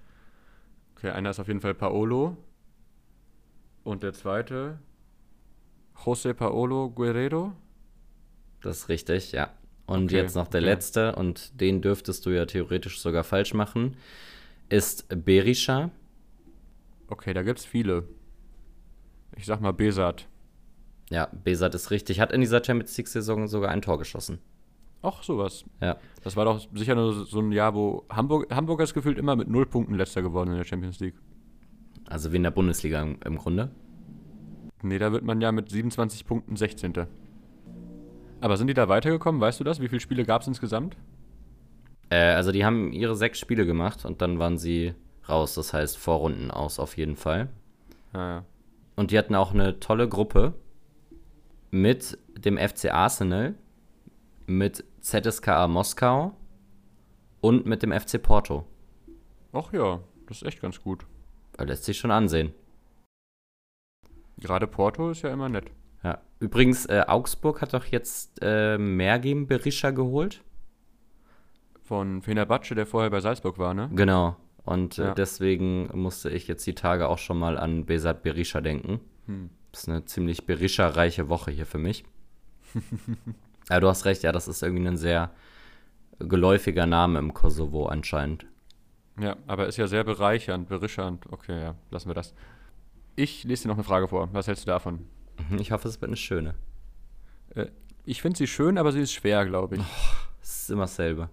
[0.95, 2.37] Okay, einer ist auf jeden Fall Paolo.
[3.83, 4.79] Und der zweite
[5.95, 7.53] José Paolo Guerrero.
[8.61, 9.53] Das ist richtig, ja.
[9.89, 10.69] Und Okay, jetzt noch der okay.
[10.69, 13.97] letzte, und den dürftest du ja theoretisch sogar falsch machen,
[14.69, 15.89] ist Berisha.
[17.07, 18.03] Okay, da gibt's viele.
[19.35, 20.27] Ich sag mal Besat.
[21.09, 22.19] Ja, Besat ist richtig.
[22.19, 24.37] Hat in dieser Champions League-Saison sogar ein Tor geschossen.
[25.01, 25.65] Ach, sowas.
[25.81, 25.97] Ja.
[26.23, 29.49] Das war doch sicher nur so ein Jahr, wo Hamburg, Hamburg ist gefühlt immer mit
[29.49, 31.15] null Punkten letzter geworden in der Champions League.
[32.05, 33.71] Also wie in der Bundesliga im, im Grunde.
[34.83, 36.93] Nee, da wird man ja mit 27 Punkten 16.
[38.41, 39.41] Aber sind die da weitergekommen?
[39.41, 39.81] Weißt du das?
[39.81, 40.95] Wie viele Spiele gab es insgesamt?
[42.09, 44.93] Äh, also die haben ihre sechs Spiele gemacht und dann waren sie
[45.27, 45.55] raus.
[45.55, 47.49] Das heißt Vorrunden aus auf jeden Fall.
[48.13, 48.45] Ja, ja.
[48.95, 50.53] Und die hatten auch eine tolle Gruppe
[51.71, 53.55] mit dem FC Arsenal,
[54.45, 56.35] mit ZSKA Moskau
[57.41, 58.65] und mit dem FC Porto.
[59.53, 61.05] Ach ja, das ist echt ganz gut.
[61.53, 62.53] Das lässt sich schon ansehen.
[64.37, 65.71] Gerade Porto ist ja immer nett.
[66.03, 66.19] Ja.
[66.39, 70.41] Übrigens, äh, Augsburg hat doch jetzt äh, Mergim Berisha geholt.
[71.83, 73.89] Von Fenerbahce, der vorher bei Salzburg war, ne?
[73.95, 74.35] Genau.
[74.63, 75.11] Und Ja.
[75.11, 78.99] äh, deswegen musste ich jetzt die Tage auch schon mal an Besat Berisha denken.
[79.25, 79.49] Hm.
[79.71, 82.03] Das ist eine ziemlich Berisha-reiche Woche hier für mich.
[83.69, 85.31] Aber du hast recht, ja, das ist irgendwie ein sehr
[86.19, 88.45] geläufiger Name im Kosovo anscheinend.
[89.19, 91.25] Ja, aber ist ja sehr bereichernd, berischernd.
[91.31, 92.33] Okay, ja, lassen wir das.
[93.15, 94.29] Ich lese dir noch eine Frage vor.
[94.33, 95.05] Was hältst du davon?
[95.49, 96.55] Mhm, Ich hoffe, es wird eine schöne.
[97.55, 97.67] Äh,
[98.05, 99.81] ich finde sie schön, aber sie ist schwer, glaube ich.
[100.41, 101.29] Es ist immer dasselbe.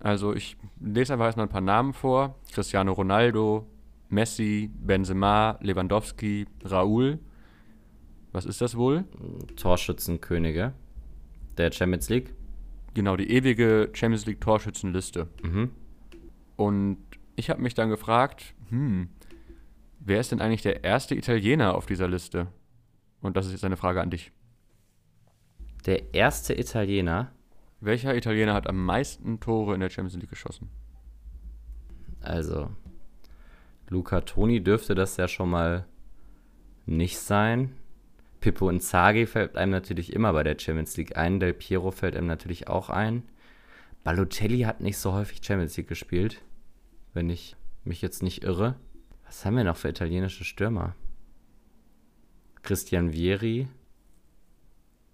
[0.00, 2.36] Also ich lese einfach erstmal ein paar Namen vor.
[2.52, 3.66] Cristiano Ronaldo,
[4.10, 7.18] Messi, Benzema, Lewandowski, Raúl.
[8.32, 9.04] Was ist das wohl?
[9.56, 10.72] Torschützenkönige
[11.56, 12.34] der Champions League.
[12.94, 15.28] Genau, die ewige Champions League Torschützenliste.
[15.42, 15.70] Mhm.
[16.56, 16.98] Und
[17.36, 19.08] ich habe mich dann gefragt, hm,
[20.00, 22.48] wer ist denn eigentlich der erste Italiener auf dieser Liste?
[23.24, 24.32] Und das ist jetzt eine Frage an dich.
[25.86, 27.32] Der erste Italiener,
[27.80, 30.70] Welcher Italiener hat am meisten Tore in der Champions League geschossen?
[32.22, 32.70] also
[33.90, 35.84] Luca Toni dürfte das ja schon mal
[36.86, 37.76] nicht sein.
[38.40, 41.40] Pippo Inzaghi fällt einem natürlich immer bei der Champions League ein.
[41.40, 43.22] Del Piero fällt einem natürlich auch ein.
[44.02, 46.40] Balotelli hat nicht so häufig Champions League gespielt,
[47.12, 48.76] wenn ich mich jetzt nicht irre.
[49.26, 50.94] Was haben wir noch für italienische Stürmer?
[52.64, 53.68] Christian Vieri,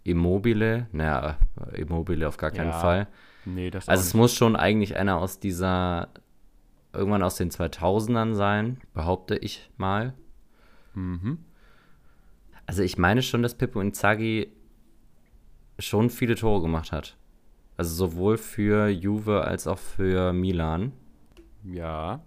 [0.04, 1.36] Immobile, naja,
[1.74, 3.08] Immobile auf gar keinen Ja, Fall.
[3.44, 6.08] Nee, das Also es muss schon eigentlich einer aus dieser,
[6.92, 10.14] irgendwann aus den 2000ern sein, behaupte ich mal.
[10.94, 11.38] Mhm.
[12.66, 14.52] Also ich meine schon, dass Pippo Inzaghi
[15.78, 17.16] schon viele Tore gemacht hat.
[17.76, 20.92] Also sowohl für Juve als auch für Milan.
[21.64, 22.22] Ja.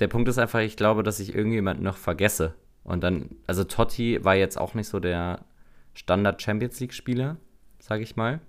[0.00, 2.54] Der Punkt ist einfach, ich glaube, dass ich irgendjemand noch vergesse.
[2.86, 5.44] Und dann, also Totti war jetzt auch nicht so der
[5.92, 7.36] Standard Champions League Spieler,
[7.80, 8.40] sage ich mal.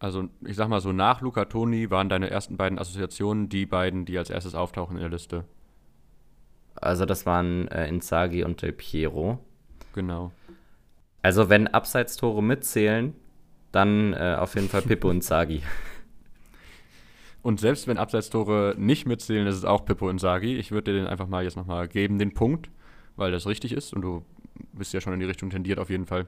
[0.00, 4.04] Also ich sag mal so, nach Luca Toni waren deine ersten beiden Assoziationen die beiden,
[4.04, 5.44] die als erstes auftauchen in der Liste.
[6.74, 9.38] Also das waren äh, Inzaghi und Del Piero.
[9.94, 10.32] Genau.
[11.22, 13.14] Also wenn Abseitstore mitzählen,
[13.70, 15.62] dann äh, auf jeden Fall Pippo Inzaghi.
[17.42, 20.56] Und selbst wenn Abseitstore nicht mitzählen, ist es auch Pippo Inzaghi.
[20.56, 22.70] Ich würde dir den einfach mal jetzt nochmal geben, den Punkt,
[23.16, 24.24] weil das richtig ist und du
[24.72, 26.26] bist ja schon in die Richtung tendiert auf jeden Fall.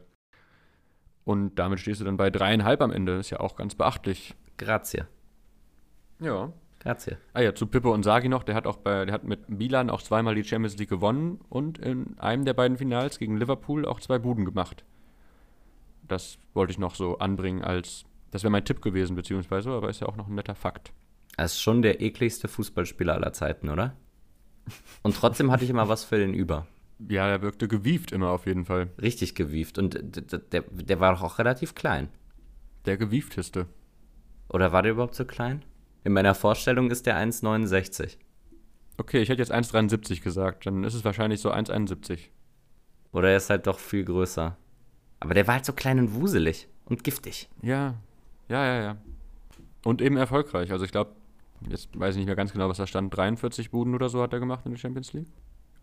[1.25, 3.19] Und damit stehst du dann bei dreieinhalb am Ende.
[3.19, 4.35] Ist ja auch ganz beachtlich.
[4.59, 5.05] Grazie.
[6.21, 6.53] Ja.
[6.81, 7.17] Grazie.
[7.33, 10.03] Ah ja, zu Pippo Inzaghi noch, der hat auch bei, der hat mit Milan auch
[10.03, 14.19] zweimal die Champions League gewonnen und in einem der beiden Finals gegen Liverpool auch zwei
[14.19, 14.85] Buden gemacht.
[16.07, 20.01] Das wollte ich noch so anbringen als, das wäre mein Tipp gewesen, beziehungsweise, aber ist
[20.01, 20.93] ja auch noch ein netter Fakt.
[21.39, 23.97] Er ist schon der ekligste Fußballspieler aller Zeiten, oder?
[25.03, 26.67] Und trotzdem hatte ich immer was für den über.
[26.99, 28.91] Ja, er wirkte gewieft immer auf jeden Fall.
[29.01, 29.79] Richtig gewieft.
[29.79, 29.99] Und
[30.53, 32.09] der, der war doch auch relativ klein.
[32.87, 33.67] Der gewiefteste.
[34.49, 35.65] Oder war der überhaupt so klein?
[36.05, 38.19] In meiner Vorstellung ist der 1,69.
[38.97, 40.67] Okay, ich hätte jetzt 1,73 gesagt.
[40.67, 42.29] Dann ist es wahrscheinlich so 1,71.
[43.13, 44.57] Oder er ist halt doch viel größer.
[45.21, 47.49] Aber der war halt so klein und wuselig und giftig.
[47.63, 47.95] Ja,
[48.49, 48.97] ja, ja, ja.
[49.85, 50.71] Und eben erfolgreich.
[50.71, 51.13] Also ich glaube,
[51.69, 53.17] jetzt weiß ich nicht mehr ganz genau, was da stand.
[53.17, 55.29] 43 Buden oder so hat er gemacht in der Champions League.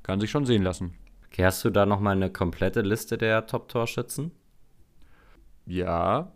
[0.04, 0.94] Kann sich schon sehen lassen.
[1.28, 4.32] Okay, hast du da nochmal eine komplette Liste der Top-Torschützen?
[5.66, 6.32] Ja.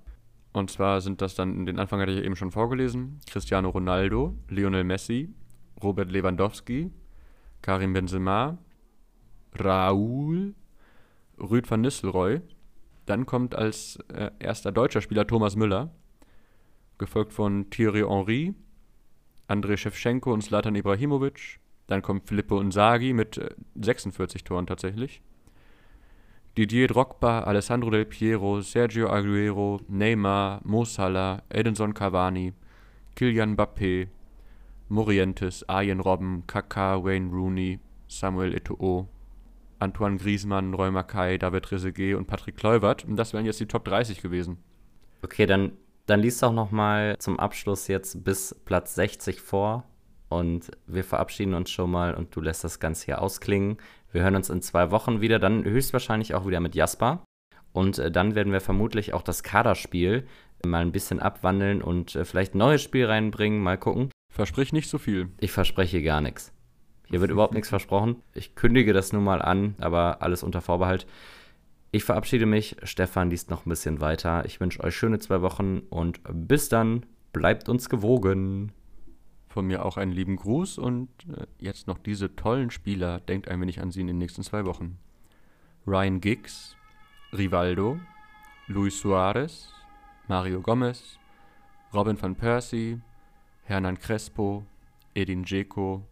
[0.53, 4.85] Und zwar sind das dann, den Anfang hatte ich eben schon vorgelesen, Cristiano Ronaldo, Lionel
[4.85, 5.33] Messi,
[5.83, 6.91] Robert Lewandowski,
[7.61, 8.57] Karim Benzema,
[9.53, 10.55] Raoul,
[11.37, 12.41] Rüd van Nistelrooy.
[13.05, 15.93] Dann kommt als äh, erster deutscher Spieler Thomas Müller,
[16.97, 18.55] gefolgt von Thierry Henry,
[19.47, 21.59] Andrei Shevchenko und Slatan Ibrahimovic.
[21.87, 23.39] Dann kommt Filippo Inzaghi mit
[23.75, 25.21] 46 äh, Toren tatsächlich.
[26.57, 32.53] Didier Drogba, Alessandro Del Piero, Sergio Aguero, Neymar, Mo Salah, Edinson Cavani,
[33.15, 34.07] Kylian Mbappé,
[34.87, 39.07] Morientes, Arjen Robben, Kaká, Wayne Rooney, Samuel Eto'o,
[39.79, 43.03] Antoine Griezmann, Roy Mackay, David Trezeguet und Patrick Kluivert.
[43.03, 44.57] Und das wären jetzt die Top 30 gewesen.
[45.23, 45.73] Okay, dann,
[46.05, 49.83] dann liest doch noch mal zum Abschluss jetzt bis Platz 60 vor.
[50.29, 53.77] Und wir verabschieden uns schon mal und du lässt das Ganze hier ausklingen.
[54.11, 57.23] Wir hören uns in zwei Wochen wieder, dann höchstwahrscheinlich auch wieder mit Jasper.
[57.73, 60.25] Und äh, dann werden wir vermutlich auch das Kaderspiel
[60.65, 63.61] mal ein bisschen abwandeln und äh, vielleicht ein neues Spiel reinbringen.
[63.61, 64.09] Mal gucken.
[64.33, 65.29] Versprich nicht so viel.
[65.39, 66.53] Ich verspreche gar nichts.
[67.07, 68.23] Hier wird überhaupt nichts versprochen.
[68.33, 71.05] Ich kündige das nun mal an, aber alles unter Vorbehalt.
[71.91, 72.75] Ich verabschiede mich.
[72.83, 74.43] Stefan liest noch ein bisschen weiter.
[74.45, 77.05] Ich wünsche euch schöne zwei Wochen und bis dann.
[77.31, 78.71] Bleibt uns gewogen.
[79.55, 83.21] Von mir auch einen lieben Gruß und äh, jetzt noch diese tollen Spieler.
[83.21, 84.97] Denkt ein wenig an sie in den nächsten zwei Wochen.
[85.87, 86.75] Ryan Giggs,
[87.31, 87.97] Rivaldo,
[88.67, 89.71] Luis Suarez,
[90.27, 91.17] Mario Gomez,
[91.93, 92.99] Robin van Persie,
[93.63, 94.65] Hernan Crespo,
[95.13, 96.03] Edin Dzeko,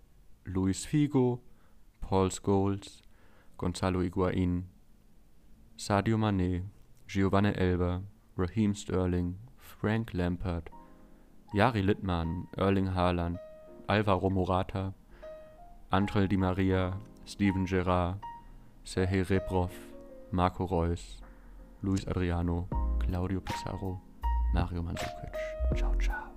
[0.46, 1.42] Luis Figo,
[2.00, 3.02] Paul Scholes,
[3.58, 4.70] Gonzalo Higuain,
[5.76, 6.64] Sadio Mané,
[7.08, 8.04] Giovanni Elber,
[8.38, 10.72] Raheem Sterling, Frank Lampard,
[11.54, 13.38] Jari Littmann, Erling Haaland,
[13.88, 14.92] Alvaro Morata,
[15.92, 18.18] Angel Di Maria, Steven Gerrard,
[18.84, 19.72] Sergei Rebrov,
[20.32, 21.22] Marco Reus,
[21.84, 24.02] Luis Adriano, Claudio Pizarro,
[24.56, 25.32] Mario Mandzukic.
[25.76, 26.33] Ciao, ciao.